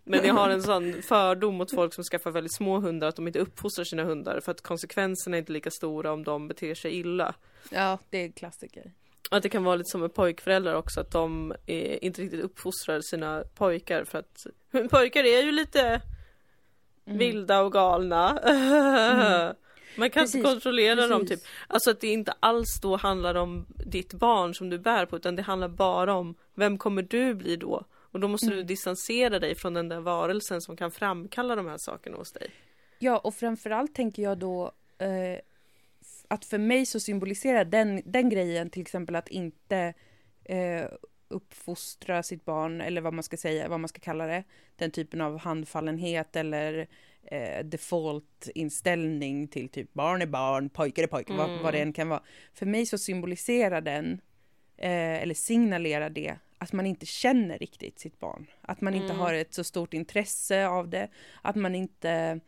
[0.04, 3.26] men jag har en sån fördom mot folk som skaffar väldigt små hundar att de
[3.26, 6.92] inte uppfostrar sina hundar för att konsekvenserna är inte lika stora om de beter sig
[6.98, 7.34] illa.
[7.70, 8.92] Ja, det är en klassiker.
[9.30, 13.00] Att det kan vara lite som med pojkföräldrar också att de är, inte riktigt uppfostrar
[13.00, 14.46] sina pojkar för att
[14.90, 16.00] pojkar är ju lite
[17.06, 17.18] Mm.
[17.18, 18.38] vilda och galna.
[19.96, 21.42] Man kan Precis, inte kontrollera dem precis.
[21.42, 21.48] typ.
[21.66, 25.36] Alltså att det inte alls då handlar om ditt barn som du bär på utan
[25.36, 27.84] det handlar bara om vem kommer du bli då?
[27.94, 28.58] Och då måste Mm.
[28.58, 32.50] du distansera dig från den där varelsen som kan framkalla de här sakerna hos dig.
[32.98, 35.38] Ja, och framförallt tänker jag då eh,
[36.28, 39.94] att för mig så symboliserar den, den grejen till exempel att inte
[40.44, 40.84] eh,
[41.32, 44.44] uppfostra sitt barn eller vad man ska säga, vad man ska kalla det.
[44.76, 46.86] Den typen av handfallenhet eller
[47.22, 52.08] eh, default-inställning till typ barn är barn, pojkar är pojkar, vad, vad det än kan
[52.08, 52.22] vara.
[52.54, 54.20] För mig så symboliserar den,
[54.76, 58.46] eh, eller signalerar det, att man inte känner riktigt sitt barn.
[58.60, 61.08] Att man inte har ett så stort intresse av det,
[61.42, 62.40] att man inte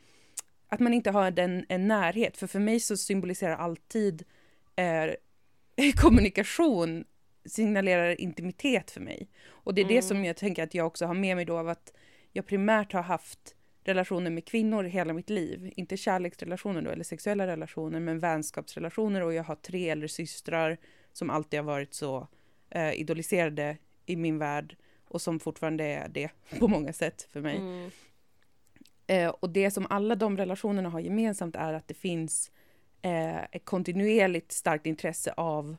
[0.68, 2.36] att man inte har den, en närhet.
[2.36, 4.24] För för mig så symboliserar alltid
[4.76, 5.10] eh,
[5.94, 7.04] kommunikation
[7.46, 9.28] signalerar intimitet för mig.
[9.48, 11.68] Och det är det som jag tänker att jag också har med mig då av
[11.68, 11.92] att
[12.32, 15.72] jag primärt har haft relationer med kvinnor hela mitt liv.
[15.76, 20.78] Inte kärleksrelationer då, eller sexuella relationer, men vänskapsrelationer och jag har tre äldre systrar
[21.12, 22.28] som alltid har varit så
[22.70, 23.76] eh, idoliserade
[24.06, 24.76] i min värld
[25.08, 27.56] och som fortfarande är det på många sätt för mig.
[27.56, 27.90] Mm.
[29.06, 32.50] Eh, och det som alla de relationerna har gemensamt är att det finns
[33.02, 35.76] eh, ett kontinuerligt starkt intresse av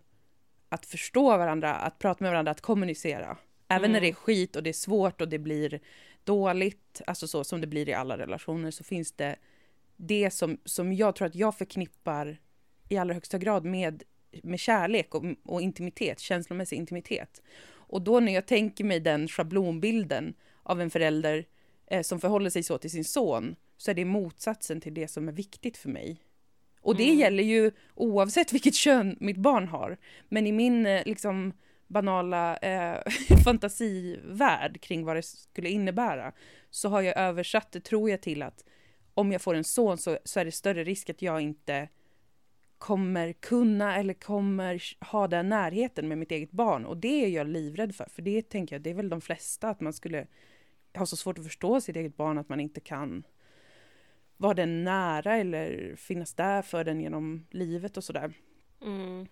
[0.76, 3.38] att förstå varandra, att prata med varandra, att kommunicera.
[3.68, 5.80] Även när det är skit och det är svårt och det blir
[6.24, 9.36] dåligt, alltså så som det blir i alla relationer, så finns det
[9.96, 12.38] det som, som jag tror att jag förknippar
[12.90, 14.04] i allra högsta grad med,
[14.44, 17.42] med kärlek och, och intimitet, känslomässig intimitet.
[17.66, 21.46] Och då när jag tänker mig den schablonbilden av en förälder
[21.88, 25.28] eh, som förhåller sig så till sin son, så är det motsatsen till det som
[25.28, 26.22] är viktigt för mig.
[26.86, 29.98] Och det gäller ju oavsett vilket kön mitt barn har.
[30.30, 31.54] Men i min eh, liksom
[31.88, 33.02] banala eh,
[33.44, 36.32] fantasivärld kring vad det skulle innebära
[36.70, 38.64] så har jag översatt det, tror jag, till att
[39.14, 41.90] om jag får en son så, så är det större risk att jag inte
[42.78, 46.86] kommer kunna eller kommer ha den närheten med mitt eget barn.
[46.86, 49.70] Och det är jag livrädd för, för det tänker jag, det är väl de flesta
[49.70, 50.28] att man skulle
[50.98, 53.24] ha så svårt att förstå sitt eget barn att man inte kan
[54.38, 58.34] vara den nära eller finnas där för den genom livet och sådär.
[58.82, 59.28] Mm.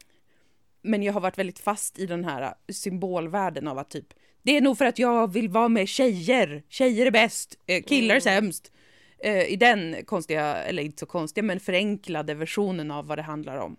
[0.81, 4.61] Men jag har varit väldigt fast i den här symbolvärlden av att typ det är
[4.61, 6.63] nog för att jag vill vara med tjejer.
[6.69, 8.71] Tjejer är bäst, eh, killar är sämst.
[9.19, 13.57] Eh, I den konstiga, eller inte så konstiga, men förenklade versionen av vad det handlar
[13.57, 13.75] om.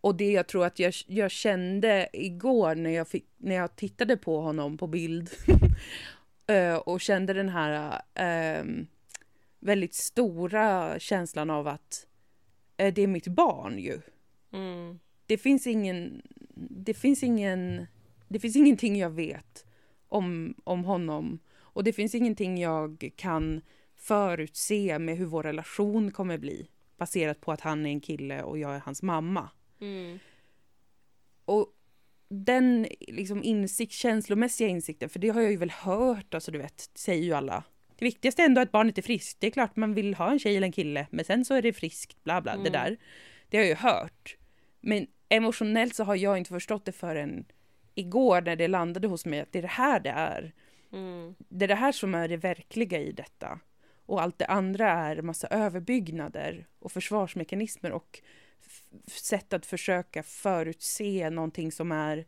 [0.00, 4.16] Och det jag tror att jag, jag kände igår när jag, fick, när jag tittade
[4.16, 5.30] på honom på bild
[6.46, 8.86] eh, och kände den här ehm,
[9.60, 12.06] väldigt stora känslan av att
[12.76, 14.00] eh, det är mitt barn ju
[14.52, 14.98] Mm.
[15.26, 16.22] det finns ingen,
[16.54, 17.86] det finns ingen,
[18.28, 19.66] det finns ingenting jag vet
[20.08, 23.60] om, om honom och det finns ingenting jag kan
[23.96, 28.58] förutse med hur vår relation kommer bli baserat på att han är en kille och
[28.58, 29.50] jag är hans mamma.
[29.80, 30.18] Mm.
[31.44, 31.66] Och
[32.28, 36.90] den liksom insikt, känslomässiga insikten, för det har jag ju väl hört, alltså du vet,
[36.94, 37.64] säger ju alla.
[37.98, 39.40] Det viktigaste är ändå att barnet är friskt.
[39.40, 41.62] Det är klart man vill ha en tjej eller en kille, men sen så är
[41.62, 42.96] det friskt, bla bla, det där.
[43.48, 44.36] Det har jag ju hört.
[44.80, 47.44] Men emotionellt så har jag inte förstått det förrän
[47.94, 50.52] igår när det landade hos mig att det är det här det är.
[50.92, 51.34] Mm.
[51.38, 53.60] Det är det här som är det verkliga i detta.
[54.06, 58.22] Och allt det andra är massa överbyggnader och försvarsmekanismer och
[59.06, 62.26] sätt att försöka förutse någonting som är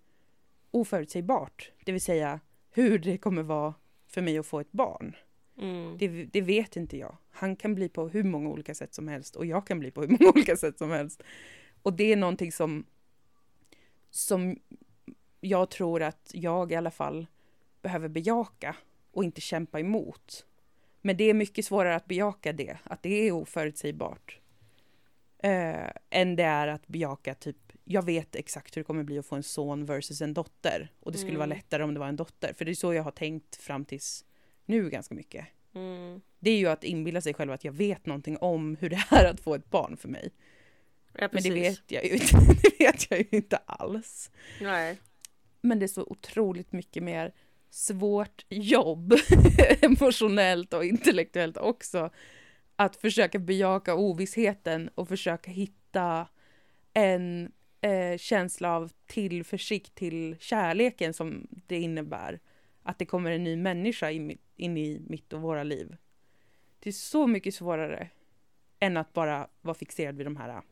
[0.71, 1.71] oförutsägbart.
[1.85, 2.41] Det vill säga
[2.71, 3.75] hur det kommer vara
[4.07, 5.17] för mig att få ett barn.
[5.61, 5.99] Mm.
[5.99, 7.17] Det, det, vet inte jag.
[7.31, 10.01] Han kan bli på hur många olika sätt som helst och jag kan bli på
[10.01, 11.23] hur många olika sätt som helst.
[11.83, 12.85] Och det är någonting som,
[14.11, 14.59] som
[15.41, 17.27] jag tror att jag i alla fall
[17.83, 18.77] behöver bejaka
[19.13, 20.47] och inte kämpa emot.
[21.01, 24.39] Men det är mycket svårare att bejaka det, att det är oförutsägbart.
[25.39, 29.27] Eh, än det är att bejaka typ, jag vet exakt hur det kommer bli att
[29.27, 30.93] få en son versus en dotter.
[31.01, 31.57] Och det skulle vara Mm.
[31.59, 32.53] lättare om det var en dotter.
[32.53, 34.25] För det är så jag har tänkt fram tills
[34.71, 35.47] nu ganska mycket.
[35.75, 36.21] Mm.
[36.39, 39.25] Det är ju att inbilla sig själv att jag vet någonting om hur det är
[39.25, 40.31] att få ett barn för mig.
[41.13, 44.31] Ja, Men det vet jag ju inte, det vet jag ju inte alls.
[44.61, 44.99] Nej.
[45.61, 47.33] Men det är så otroligt mycket mer
[47.71, 49.15] svårt jobb,
[49.81, 52.11] emotionellt och intellektuellt också,
[52.77, 56.27] att försöka bejaka ovissheten och försöka hitta
[56.95, 62.41] en eh, känsla av tillförsikt till kärleken som det innebär.
[62.83, 65.97] Att det kommer en ny människa in, in i mitt och våra liv.
[66.79, 68.09] Det är så mycket svårare
[68.79, 70.63] än att bara vara fixerad vid de här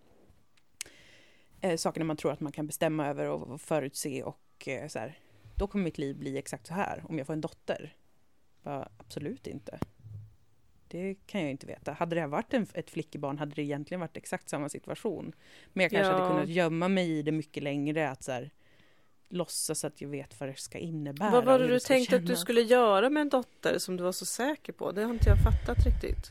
[1.60, 5.18] eh, sakerna man tror att man kan bestämma över och, förutse och eh, så här.
[5.56, 7.96] Då kommer mitt liv bli exakt så här om jag får en dotter.
[8.62, 9.78] Bara, absolut inte.
[10.88, 11.92] Det kan jag inte veta.
[11.92, 15.32] Hade det varit en, ett flickebarn hade det egentligen varit exakt samma situation.
[15.72, 16.18] Men jag kanske Ja.
[16.18, 18.10] hade kunnat gömma mig i det mycket längre.
[18.10, 18.50] Att så här,
[19.28, 21.30] låtsas att jag vet vad det ska innebära.
[21.30, 24.12] Vad var det du tänkte att du skulle göra med en dotter som du var
[24.12, 24.92] så säker på?
[24.92, 26.30] Det har inte jag fattat riktigt.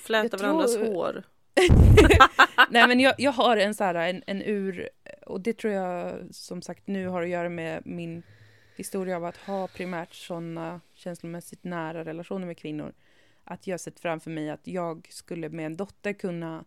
[0.00, 1.22] Fläta Jag varandras tror- hår.
[2.70, 4.88] Nej men jag, jag har en så här, en, en ur,
[5.26, 8.22] och det tror jag som sagt nu har att göra med min
[8.76, 12.92] historia av att ha primärt sådana känslomässigt nära relationer med kvinnor.
[13.44, 16.64] Att jag sett framför mig att jag skulle med en dotter kunna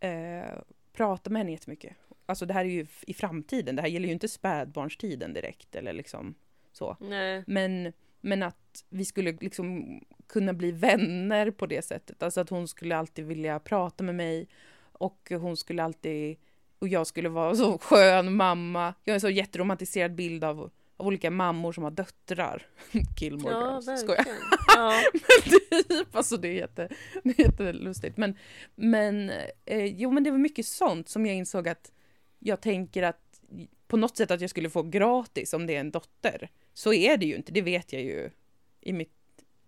[0.00, 0.58] eh,
[0.92, 1.96] prata med henne jättemycket.
[2.26, 5.92] Alltså det här är ju i framtiden, det här gäller ju inte spädbarnstiden direkt eller
[5.92, 6.34] liksom
[6.72, 6.96] så.
[7.00, 7.44] Nej.
[7.46, 12.22] Men, men att vi skulle liksom kunna bli vänner på det sättet.
[12.22, 14.48] Alltså att hon skulle alltid vilja prata med mig
[14.92, 16.36] och hon skulle alltid
[16.78, 18.94] och jag skulle vara så skön mamma.
[19.04, 22.66] Jag har en så jätteromantiserad bild av, av olika mammor som har döttrar.
[23.20, 24.00] Gilmore Ja, Girls.
[24.00, 24.26] Skojar.
[24.76, 24.92] Ja.
[25.88, 26.88] typ, alltså det är, jätte,
[27.24, 28.16] det är jättelustigt.
[28.16, 28.36] Men,
[28.74, 29.30] men
[29.64, 31.92] eh, jo, men det var mycket sånt som jag insåg att
[32.44, 33.40] jag tänker att
[33.86, 36.48] på något sätt att jag skulle få gratis om det är en dotter.
[36.74, 38.30] Så är det ju inte, det vet jag ju
[38.80, 39.12] i mitt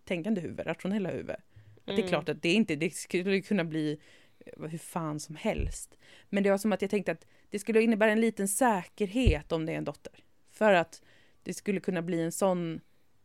[0.05, 1.31] tänkande huvud, rationella huvud.
[1.31, 1.41] Att
[1.87, 2.09] det är Mm.
[2.09, 3.99] klart att det inte, det skulle kunna bli
[4.47, 5.99] eh, hur fan som helst.
[6.31, 9.67] Men det var som att jag tänkte att det skulle innebära en liten säkerhet om
[9.67, 10.13] det är en dotter.
[10.51, 11.03] För att
[11.43, 12.81] det skulle kunna bli en sån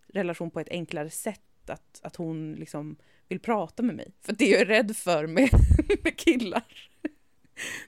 [0.07, 1.41] relation på ett enklare sätt.
[1.65, 2.97] Att, att hon liksom
[3.27, 4.11] vill prata med mig.
[4.21, 5.49] För det jag är rädd för med,
[6.03, 6.63] med killar.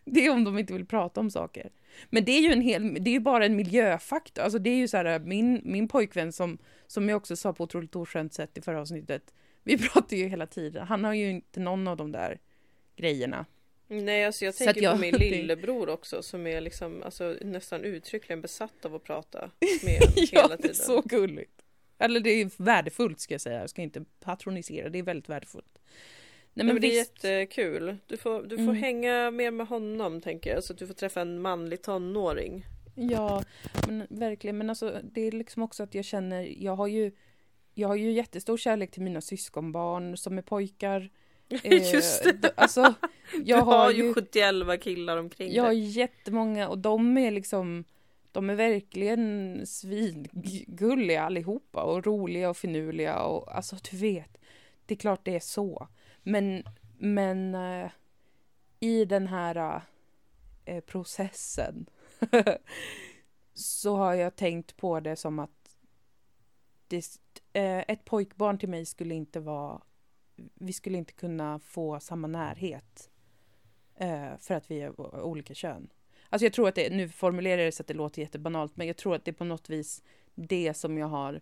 [0.06, 1.70] Det är om de inte vill prata om saker.
[2.10, 4.42] Men det är ju en hel, det är ju bara en miljöfaktor.
[4.44, 6.58] Alltså det är ju så här, min, min pojkvän som,
[6.88, 9.34] som jag också sa på otroligt oskönt sätt i förra avsnittet.
[9.64, 10.88] Vi pratar ju hela tiden.
[10.88, 12.40] Han har ju inte någon av de där
[12.96, 13.46] grejerna.
[13.88, 18.42] Nej, alltså jag tänker jag- på min lillebror också som är liksom alltså, nästan uttryckligen
[18.42, 19.52] besatt av att prata
[19.84, 20.76] med en ja, hela det är tiden.
[20.76, 21.62] så gulligt.
[21.98, 23.60] Eller det är värdefullt ska jag säga.
[23.60, 24.90] Jag ska inte patronisera.
[24.90, 25.80] Det är väldigt värdefullt.
[26.54, 27.98] Nej, Nej, men det är jättekul.
[28.08, 28.76] Du får, du får Mm.
[28.76, 30.64] hänga mer med honom tänker jag.
[30.64, 32.66] Så att du får träffa en manlig tonåring.
[32.96, 33.44] Ja,
[33.88, 34.58] men verkligen.
[34.58, 37.12] Men alltså, det är liksom också att jag känner, jag har ju,
[37.74, 41.10] jag har ju jättestor kärlek till mina syskonbarn som är pojkar.
[41.64, 42.54] Eh, Just det.
[42.56, 42.94] Alltså,
[43.46, 45.80] jag du har, har ju ju, 71 killar omkring jag har dig.
[45.80, 47.84] jättemånga och de är liksom,
[48.32, 54.38] de är verkligen svingulliga allihopa och roliga och finurliga och alltså du vet,
[54.86, 55.88] det är klart det är så.
[56.24, 56.64] Men,
[56.98, 57.92] men eh,
[58.80, 59.82] i den här
[60.66, 61.86] eh, processen
[63.54, 65.80] så har jag tänkt på det som att
[66.88, 67.06] det,
[67.54, 69.82] eh, ett pojkbarn till mig skulle inte vara,
[70.54, 73.10] vi skulle inte kunna få samma närhet
[73.96, 75.90] eh, för att vi är olika kön.
[76.30, 78.88] Alltså jag tror att det, nu formulerar jag det så att det låter jättebanalt, men
[78.88, 80.04] jag tror att det är på något vis
[80.36, 81.42] det som jag har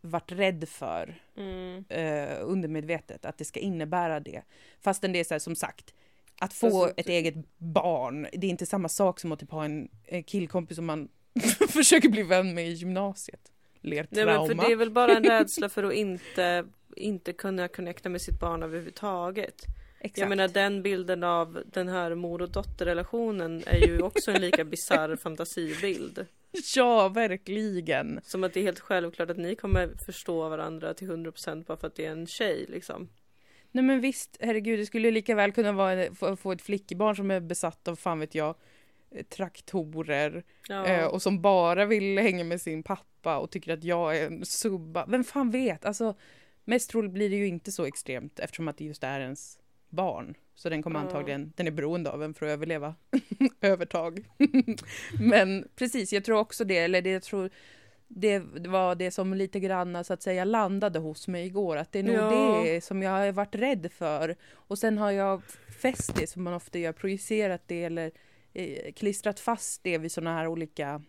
[0.00, 1.84] varit rädd för Mm.
[1.88, 4.42] eh, undermedvetet, att det ska innebära det.
[4.80, 5.94] Fastän det är så här, som sagt,
[6.40, 9.64] att få Alltså, ett eget barn, det är inte samma sak som att typ ha
[9.64, 9.88] en,
[10.26, 11.08] killkompis som man
[11.68, 13.52] försöker bli vän med i gymnasiet.
[13.80, 16.64] Ler Nej, men för det är väl bara en rädsla för att inte,
[16.96, 19.62] inte kunna connecta med sitt barn överhuvudtaget.
[20.00, 20.18] Exakt.
[20.18, 24.64] Jag menar den bilden av den här mor och dotterrelationen är ju också en lika
[24.64, 26.26] bisarr fantasibild.
[26.76, 28.20] ja, verkligen.
[28.24, 31.86] Som att det är helt självklart att ni kommer förstå varandra till 100% bara för
[31.86, 33.08] att det är en tjej liksom.
[33.72, 37.30] Nej men visst, herregud, det skulle lika väl kunna vara få, få ett flickbarn som
[37.30, 38.54] är besatt av, fan vet jag,
[39.10, 40.86] eh, traktorer Ja.
[40.86, 44.44] eh, och som bara vill hänga med sin pappa och tycker att jag är en
[44.44, 45.06] subba.
[45.06, 45.84] Vem fan vet?
[45.84, 46.14] Alltså,
[46.64, 50.34] mest troligt blir det ju inte så extremt eftersom att det just är ens barn.
[50.58, 52.94] Så den kommer antagligen, den är beroende av en för att överleva.
[53.60, 54.24] Övertag.
[55.20, 57.50] Men precis, jag tror också det, eller det jag tror
[58.08, 58.38] det
[58.68, 61.76] var det som lite grann så att säga landade hos mig igår.
[61.76, 62.62] Att det är nog Ja.
[62.64, 64.36] det som jag har varit rädd för.
[64.52, 65.42] Och sen har jag
[65.82, 68.10] fäst det som man ofta gör, projicerat det eller
[68.54, 71.02] eh, klistrat fast det vid sådana här olika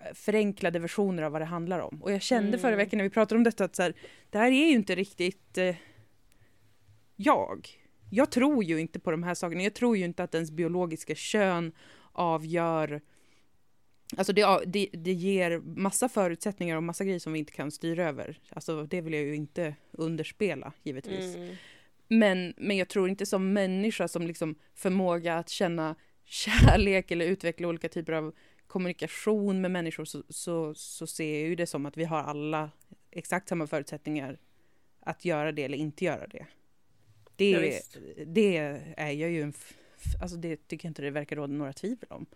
[0.00, 2.02] eh, förenklade versioner av vad det handlar om.
[2.02, 2.60] Och jag kände Mm.
[2.60, 3.94] förra veckan när vi pratade om detta att så här,
[4.30, 5.76] det här är ju inte riktigt eh,
[7.16, 7.78] jag.
[8.14, 9.62] Jag tror ju inte på de här sakerna.
[9.62, 11.72] Jag tror ju inte att ens biologiska kön
[12.12, 13.00] avgör
[14.16, 18.08] Alltså det, det, det ger massa förutsättningar och massa grejer som vi inte kan styra
[18.08, 18.40] över.
[18.48, 21.36] Alltså det vill jag ju inte underspela givetvis.
[21.36, 21.56] Mm.
[22.08, 25.94] Men, men jag tror inte som människa som liksom förmåga att känna
[26.24, 28.34] kärlek eller utveckla olika typer av
[28.66, 32.70] kommunikation med människor så, så, så ser jag ju det som att vi har alla
[33.10, 34.38] exakt samma förutsättningar
[35.00, 36.46] att göra det eller inte göra det.
[37.50, 37.96] Ja, Det, visst.
[38.26, 38.56] det
[38.96, 39.52] är jag ju en...
[40.22, 42.26] Alltså det tycker jag inte det verkar råda några tvivel om.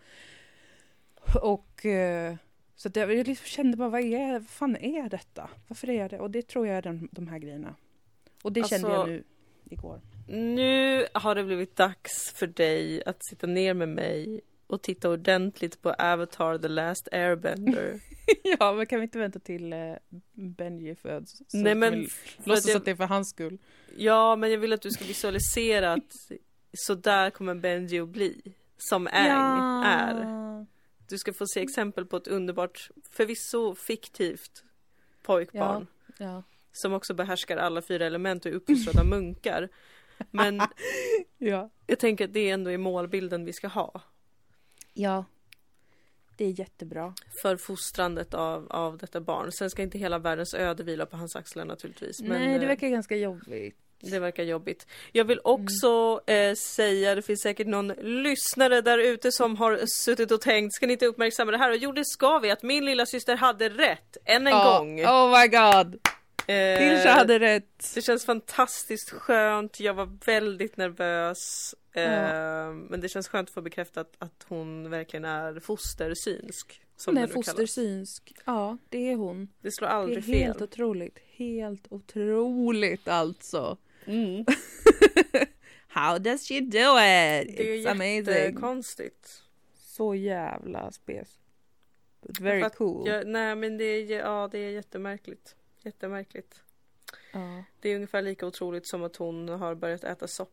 [1.43, 2.35] Och eh,
[2.77, 5.51] så att jag liksom kände bara, vad är, vad fan är detta?
[5.69, 6.19] Varför är det?
[6.19, 7.75] Och det tror jag är den, de här grejerna.
[8.43, 9.25] Och det kände jag Alltså- nu
[9.71, 10.01] igår.
[10.29, 15.83] Nu har det blivit dags för dig att sitta ner med mig och titta ordentligt
[15.83, 18.01] på Avatar The Last Airbender.
[18.59, 19.95] ja, men kan vi inte vänta till eh,
[20.33, 21.43] Benji föds?
[21.53, 23.59] Nej men, för att låtsas jag, att det är för hans skull.
[23.97, 26.31] ja men jag vill att du ska visualisera att
[26.73, 28.55] så där kommer Benji att bli.
[28.79, 30.67] Som Aang är.
[31.09, 34.65] Du ska få se exempel på ett underbart, förvisso fiktivt
[35.23, 35.87] pojkbarn.
[36.19, 36.43] Ja.
[36.73, 39.69] Som också behärskar alla fyra element och är uppfostrad av munkar.
[40.31, 40.61] Men
[41.39, 41.71] Ja.
[41.87, 44.01] jag tänker att det ändå är målbilden vi ska ha.
[44.95, 45.25] Ja.
[46.37, 47.15] Det är jättebra.
[47.43, 49.53] För fostrandet av, av detta barn.
[49.53, 52.21] Sen ska inte hela världens öde vila på hans axlar naturligtvis.
[52.23, 53.77] Men Nej, det eh, verkar ganska jobbigt.
[54.01, 54.87] det verkar jobbigt.
[55.13, 57.89] Jag vill också eh, säga, det finns säkert någon
[58.23, 61.71] lyssnare där ute som har suttit och tänkt, ska ni inte uppmärksamma det här?
[61.71, 64.79] Och jo, det ska vi, att min lilla syster hade rätt, än en Ja.
[64.79, 65.01] gång.
[65.05, 65.99] Oh my god!
[66.49, 67.91] Eh, Dilsa hade rätt.
[67.95, 69.81] Det känns fantastiskt skönt.
[69.81, 71.75] Jag var väldigt nervös.
[72.03, 72.73] Ja.
[72.73, 76.81] Men det känns skönt att få bekräftat att hon verkligen är fostersynsk.
[76.97, 77.33] Som kallas.
[77.33, 78.35] fostersynsk.
[78.45, 79.49] Ja, det är hon.
[79.61, 80.63] Det slår Det är aldrig helt fel.
[80.65, 81.19] otroligt.
[81.31, 83.77] Helt otroligt alltså.
[84.05, 84.45] Mm.
[85.89, 86.69] How does she do
[86.99, 87.57] it?
[87.57, 88.25] Det It's är amazing.
[88.25, 89.43] jättekonstigt.
[89.75, 91.39] Så jävla spes.
[92.23, 93.09] But very För att cool.
[93.09, 95.57] Jag, nej men det är, ja, det är jättemärkligt.
[95.83, 96.63] Jättemärkligt.
[97.33, 97.65] Ja.
[97.81, 100.53] Det är ungefär lika otroligt som att hon har börjat äta soppa.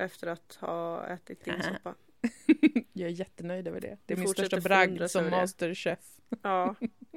[0.00, 1.94] Efter att ha ätit din soppa.
[2.92, 3.98] Jag är jättenöjd över det.
[4.06, 5.98] Det är min största bragd som masterchef.
[6.42, 6.74] Ja.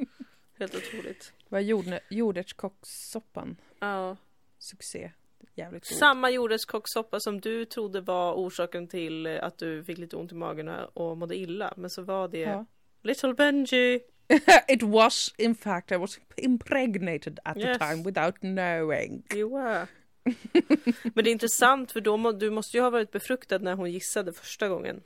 [0.60, 1.34] Helt otroligt.
[1.50, 3.58] Vad är jord, jordärtskockssoppan?
[3.80, 4.18] Ja.
[4.60, 5.12] Succé.
[5.56, 5.98] Jävligt god.
[5.98, 10.70] Samma jordärtskockssoppa som du trodde var orsaken till att du fick lite ont i magen
[10.70, 11.74] och mådde illa.
[11.78, 12.66] Men så var det Ja.
[13.02, 14.00] Little Benji.
[14.68, 17.78] It was in fact I was impregnated at Yes.
[17.78, 19.24] the time without knowing.
[19.36, 19.88] You were.
[21.16, 23.92] Men det är intressant för då må, du måste ju ha varit befruktad när hon
[23.92, 25.02] gissade första gången.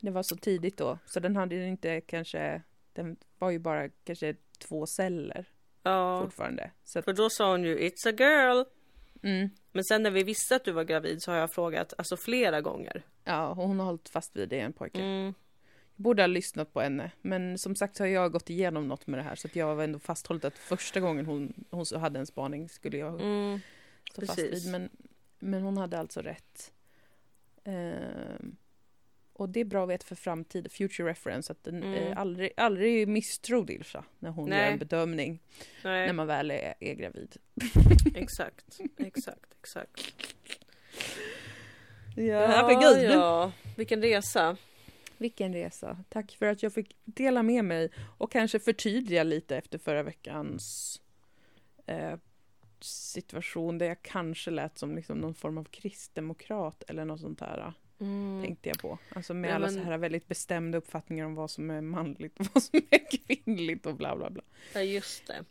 [0.00, 2.62] Det var så tidigt då så den hade ju inte kanske
[2.92, 5.44] den var ju bara kanske två celler
[5.82, 6.22] Ja.
[6.24, 6.70] fortfarande.
[6.84, 8.64] Så att, För då sa hon ju It's a girl.
[9.22, 12.16] mm, Men sen när vi visste att du var gravid så har jag frågat alltså
[12.16, 13.02] flera gånger.
[13.24, 15.00] ja, och hon har hållit fast vid det en pojke.
[15.00, 15.34] Mm.
[15.96, 17.10] Borde ha lyssnat på henne.
[17.20, 19.84] Men som sagt har jag gått igenom något med det här så att jag var
[19.84, 23.60] ändå fasthållit att första gången hon, hon hade en spaning skulle jag Mm.
[24.12, 24.64] Stå fast precis.
[24.64, 24.72] vid.
[24.72, 24.88] Men,
[25.38, 26.72] men hon hade alltså rätt.
[27.64, 28.56] Ehm,
[29.32, 31.94] och det är bra att veta för framtiden, future reference, att den, Mm.
[31.94, 34.64] eh, aldrig, aldrig misstro Dilsa när hon Nej.
[34.64, 35.42] gör en bedömning
[35.84, 37.36] när Nej, man väl är, är gravid.
[38.14, 38.78] exakt.
[38.96, 40.00] Exakt, exakt.
[42.16, 43.10] Ja, herregud.
[43.10, 43.52] ja.
[43.76, 44.56] Vilken resa.
[45.18, 46.04] Vilken resa.
[46.08, 50.96] Tack för att jag fick dela med mig och kanske förtydliga lite efter förra veckans
[51.86, 52.14] eh,
[52.84, 57.72] situation där jag kanske lät som liksom någon form av kristdemokrat eller något sånt där.
[58.00, 58.42] Mm.
[58.42, 58.98] Tänkte jag på.
[59.14, 62.40] Alltså med Ja, alla men- så här väldigt bestämda uppfattningar om vad som är manligt
[62.40, 64.42] och vad som är kvinnligt och bla bla bla.
[64.74, 65.44] Ja just det.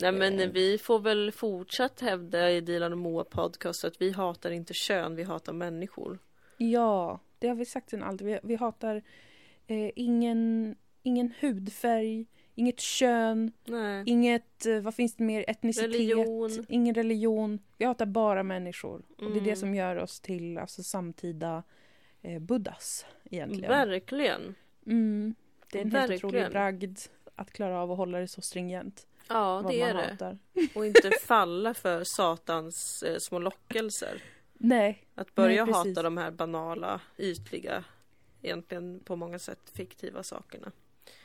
[0.00, 0.50] Nej men Eh.
[0.50, 5.16] vi får väl fortsatt hävda i Dilan och Moa podcast att vi hatar inte kön,
[5.16, 6.18] vi hatar människor.
[6.56, 8.26] Ja, det har vi sagt sen alltid.
[8.26, 9.02] Vi, vi hatar
[9.66, 12.26] eh, ingen ingen hudfärg,
[12.60, 14.02] inget kön, Nej.
[14.06, 16.66] inget, eh, vad finns det mer, etnicitet, Religion.
[16.68, 17.58] ingen religion.
[17.78, 19.02] Vi hatar bara människor.
[19.18, 19.56] Och det är det Mm.
[19.56, 21.62] som gör oss till alltså, samtida
[22.22, 23.70] eh, buddhas egentligen.
[23.70, 24.54] Verkligen.
[24.86, 25.34] Mm.
[25.72, 26.26] Det är en helt Verkligen.
[26.28, 26.98] otrolig bragd
[27.34, 29.06] att klara av att hålla det så stringent.
[29.28, 30.10] Ja, det är man det.
[30.10, 30.38] hatar.
[30.74, 34.22] Och inte falla för satans eh, små lockelser.
[34.52, 37.84] Nej, Att börja Nej, hata de här banala, ytliga,
[38.42, 40.72] egentligen på många sätt fiktiva sakerna.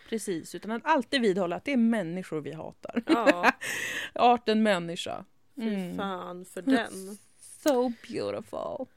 [0.10, 0.56] Precis.
[0.56, 3.04] Utan att alltid vidhålla att det är människor vi hatar.
[3.08, 3.52] Ja,
[4.14, 5.26] Arten människa.
[5.56, 5.98] fy Mm.
[5.98, 7.18] fan för den.
[7.64, 8.88] So beautiful.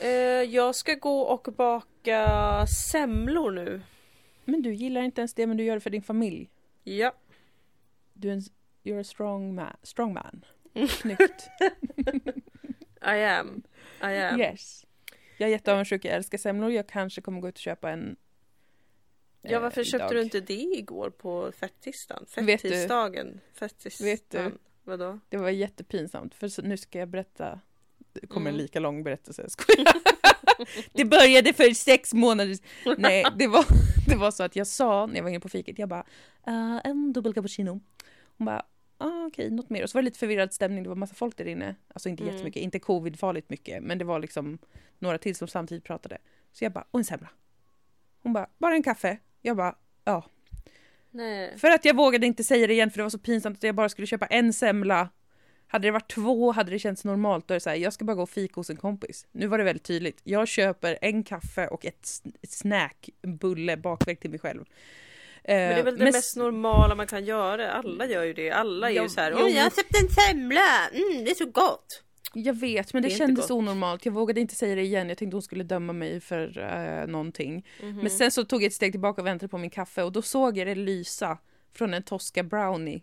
[0.00, 0.08] Eh,
[0.54, 2.26] jag ska gå och baka
[2.90, 3.82] semlor nu.
[4.44, 6.50] Men du gillar inte ens det, men du gör det för din familj.
[6.84, 7.12] Ja.
[8.12, 8.40] Du är en,
[8.84, 9.76] you're a strong man.
[9.82, 10.44] Strong man.
[10.74, 10.88] Mm.
[10.88, 11.48] Snyggt.
[13.02, 13.62] I am.
[14.02, 14.40] I am.
[14.40, 14.86] Yes.
[15.38, 16.70] Jag är jätteavundsjuk, jag älskar semlor.
[16.70, 18.16] Jag kanske kommer gå ut och köpa en.
[19.42, 20.16] Ja, eh, varför köpte idag.
[20.16, 22.26] du inte det igår på fettisdagen?
[22.26, 23.40] Fettisdagen?
[23.54, 24.10] Fettisdagen?
[24.10, 25.18] Vet du- Vadå?
[25.28, 27.60] Det var jättepinsamt, för nu ska jag berätta.
[28.12, 28.62] Det kommer en Mm.
[28.62, 29.42] lika lång berättelse,
[29.78, 29.86] jag.
[30.92, 32.56] Det började för sex månader
[32.98, 33.64] Nej, det var,
[34.08, 36.04] det var så att jag sa när jag var inne på fiket, jag bara
[36.46, 37.80] "Eh, en dubbel cappuccino.
[38.38, 38.62] Hon bara
[38.98, 39.82] ah, okej, något mer.
[39.82, 41.74] Och så var det lite förvirrad stämning, det var massa folk där inne.
[41.88, 42.34] Alltså inte Mm.
[42.34, 44.58] jättemycket, inte covid-farligt mycket, men det var liksom
[44.98, 46.18] några till som samtidigt pratade.
[46.52, 47.28] Så jag bara, och en semla.
[48.22, 49.18] Hon bara, bara en kaffe.
[49.42, 49.74] Jag bara,
[50.04, 50.24] ja.
[51.10, 51.58] Nej.
[51.58, 53.74] För att jag vågade inte säga det igen för det var så pinsamt att jag
[53.74, 55.08] bara skulle köpa en semla.
[55.68, 57.48] Hade det varit två hade det känts normalt.
[57.48, 59.26] Då är det så här, jag ska bara gå och fika hos en kompis.
[59.32, 60.20] Nu var det väldigt tydligt.
[60.24, 64.64] Jag köper en kaffe och ett, sn- ett snack, en bulle, bakväg till mig själv.
[65.44, 67.72] Men det är väl det Men- mest normala man kan göra.
[67.72, 68.50] Alla gör ju det.
[68.50, 69.30] Alla är Ja, ju så här.
[69.30, 69.38] jo.
[69.42, 70.88] "Åh, jag har köpt en semla.
[70.92, 72.02] Mm, det är så gott.
[72.34, 73.50] Jag vet, men det, Det kändes gott.
[73.58, 74.04] onormalt.
[74.04, 75.08] Jag vågade inte säga det igen.
[75.08, 77.66] Jag tänkte hon skulle döma mig för uh, någonting.
[77.82, 77.96] Mhm.
[77.96, 80.22] Men sen så tog jag ett steg tillbaka och väntade på min kaffe och då
[80.22, 81.38] såg jag det lysa
[81.72, 83.02] från en Tosca brownie.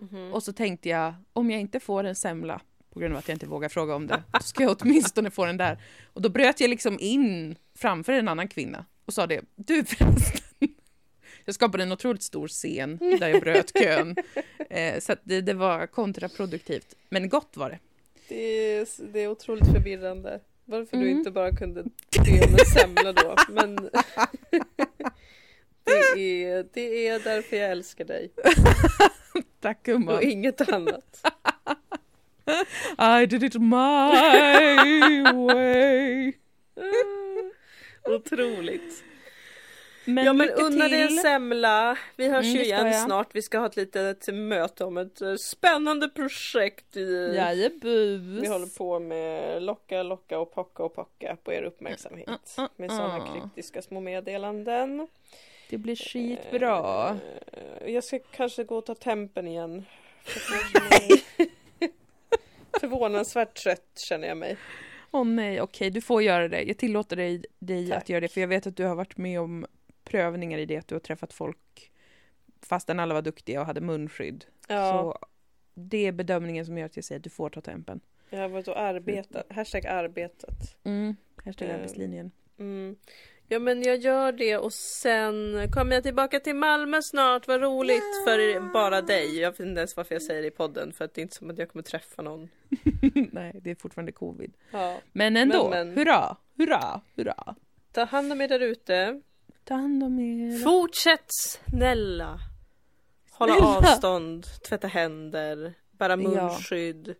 [0.00, 0.32] Mhm.
[0.32, 2.60] Och så tänkte jag, om jag inte får en semla
[2.90, 5.44] på grund av att jag inte vågar fråga om det, då ska jag åtminstone få
[5.44, 5.78] den där.
[6.12, 10.40] Och då bröt jag liksom in framför en annan kvinna och sa det, du förresten.
[11.44, 14.16] Jag skapade en otroligt stor scen där jag bröt kön.
[14.70, 16.94] Eh, så det, det var kontraproduktivt.
[17.08, 17.78] Men gott var det.
[18.28, 18.34] Det
[18.76, 20.40] är, det är otroligt förvirrande.
[20.64, 21.18] Varför du Mm.
[21.18, 23.36] inte bara kunde be om en semla då.
[23.48, 23.76] Men
[25.84, 28.30] det, är, det är därför jag älskar dig.
[29.60, 30.14] Tack gumman.
[30.14, 31.26] Och inget annat.
[33.22, 34.12] I did it my
[35.32, 36.32] way.
[38.04, 39.04] Otroligt.
[40.04, 41.98] Men ja men unna dig en semla.
[42.16, 43.04] Vi hörs Mm, ju igen jag.
[43.04, 43.28] snart.
[43.32, 46.96] Vi ska ha ett litet möte om ett eh, spännande projekt.
[46.96, 48.42] I, Jajebus.
[48.44, 52.28] vi håller på med locka, locka och pocka och pocka på er uppmärksamhet.
[52.28, 53.32] Mm, mm, Med sådana mm.
[53.40, 55.08] kryptiska små meddelanden.
[55.70, 57.08] Det blir skitbra.
[57.52, 59.84] Eh, Jag ska kanske gå och ta tempen igen.
[62.80, 64.56] Förvånansvärt trött känner jag mig.
[65.10, 66.62] Åh nej, okej, du får göra det.
[66.62, 69.40] Jag tillåter dig, dig att göra det, för jag vet att du har varit med
[69.40, 69.66] om
[70.04, 71.90] prövningar i det, att du har träffat folk
[72.62, 74.44] fastän alla var duktiga och hade munskydd.
[74.68, 75.26] Ja, Så
[75.74, 78.00] det är bedömningen som gör att jag säger att du får ta tempen.
[78.30, 79.46] jag har varit och arbetat.
[79.52, 80.76] Hashtag arbetat.
[80.84, 81.16] Mm.
[81.44, 81.74] Hashtag Eh.
[81.74, 82.30] arbetslinjen.
[82.58, 82.96] Mm.
[83.48, 87.48] Ja men jag gör det och sen kommer jag tillbaka till Malmö snart.
[87.48, 89.38] Vad roligt för bara dig.
[89.40, 90.92] Jag vet inte ens varför jag säger det i podden.
[90.92, 92.48] För att det är inte som att jag kommer träffa någon.
[93.32, 94.52] nej, det är fortfarande covid.
[94.70, 94.96] Ja.
[95.12, 95.96] Men ändå, Men, men.
[95.98, 97.54] hurra, hurra, hurra.
[97.92, 99.20] Ta hand om er där ute.
[99.64, 100.58] Ta hand om er.
[100.64, 101.26] Fortsätt
[101.70, 102.40] snälla.
[103.30, 103.76] Hålla Snälla.
[103.78, 106.16] avstånd, tvätta händer, bära Ja.
[106.48, 107.14] munskydd.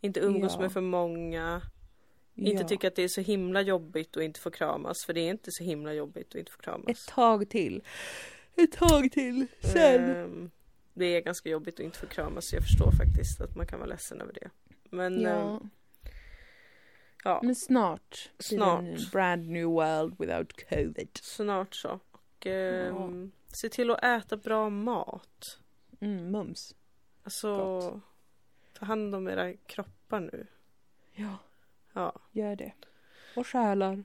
[0.00, 0.60] Inte umgås Ja.
[0.60, 1.62] med för många.
[2.34, 2.68] Inte Ja.
[2.68, 4.96] tycka att det är så himla jobbigt att inte få kramas.
[5.06, 6.88] För det är inte så himla jobbigt att inte få kramas.
[6.88, 7.82] Ett tag till.
[8.56, 9.46] Ett tag till.
[9.60, 10.10] Sen.
[10.16, 10.50] Ehm,
[10.94, 12.48] det är ganska jobbigt att inte få kramas.
[12.48, 14.50] så Jag förstår faktiskt att man kan vara ledsen över det.
[14.90, 15.60] Men ja.
[17.26, 18.30] Ja, Men snart.
[18.38, 19.10] Snart.
[19.12, 21.08] brand new world without covid.
[21.22, 22.00] snart så.
[22.12, 25.58] Och ehm, se till att äta bra mat.
[26.00, 26.74] Mm, mums.
[27.24, 28.02] Alltså, Gott.
[28.78, 30.46] ta hand om era kroppar nu.
[31.12, 31.38] Ja,
[31.92, 32.12] Ja.
[32.32, 32.72] gör det.
[33.36, 34.04] Och själar.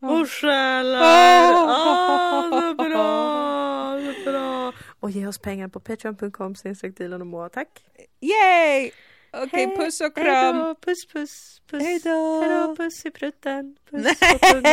[0.00, 1.00] Och själar!
[1.02, 2.48] Ah!
[2.50, 4.00] Vad bra!
[4.00, 4.72] Vad bra!
[5.00, 7.84] Och ge oss pengar på patreon.com snedstreck Dilan och Moa, tack!
[8.20, 8.90] Yay!
[9.32, 10.58] Okej, Hej- puss och kram.
[10.58, 11.82] då, puss puss puss!
[11.82, 12.40] Hej då.
[12.40, 13.76] Hej då, puss i prutten!
[13.90, 14.68] Puss på pungen!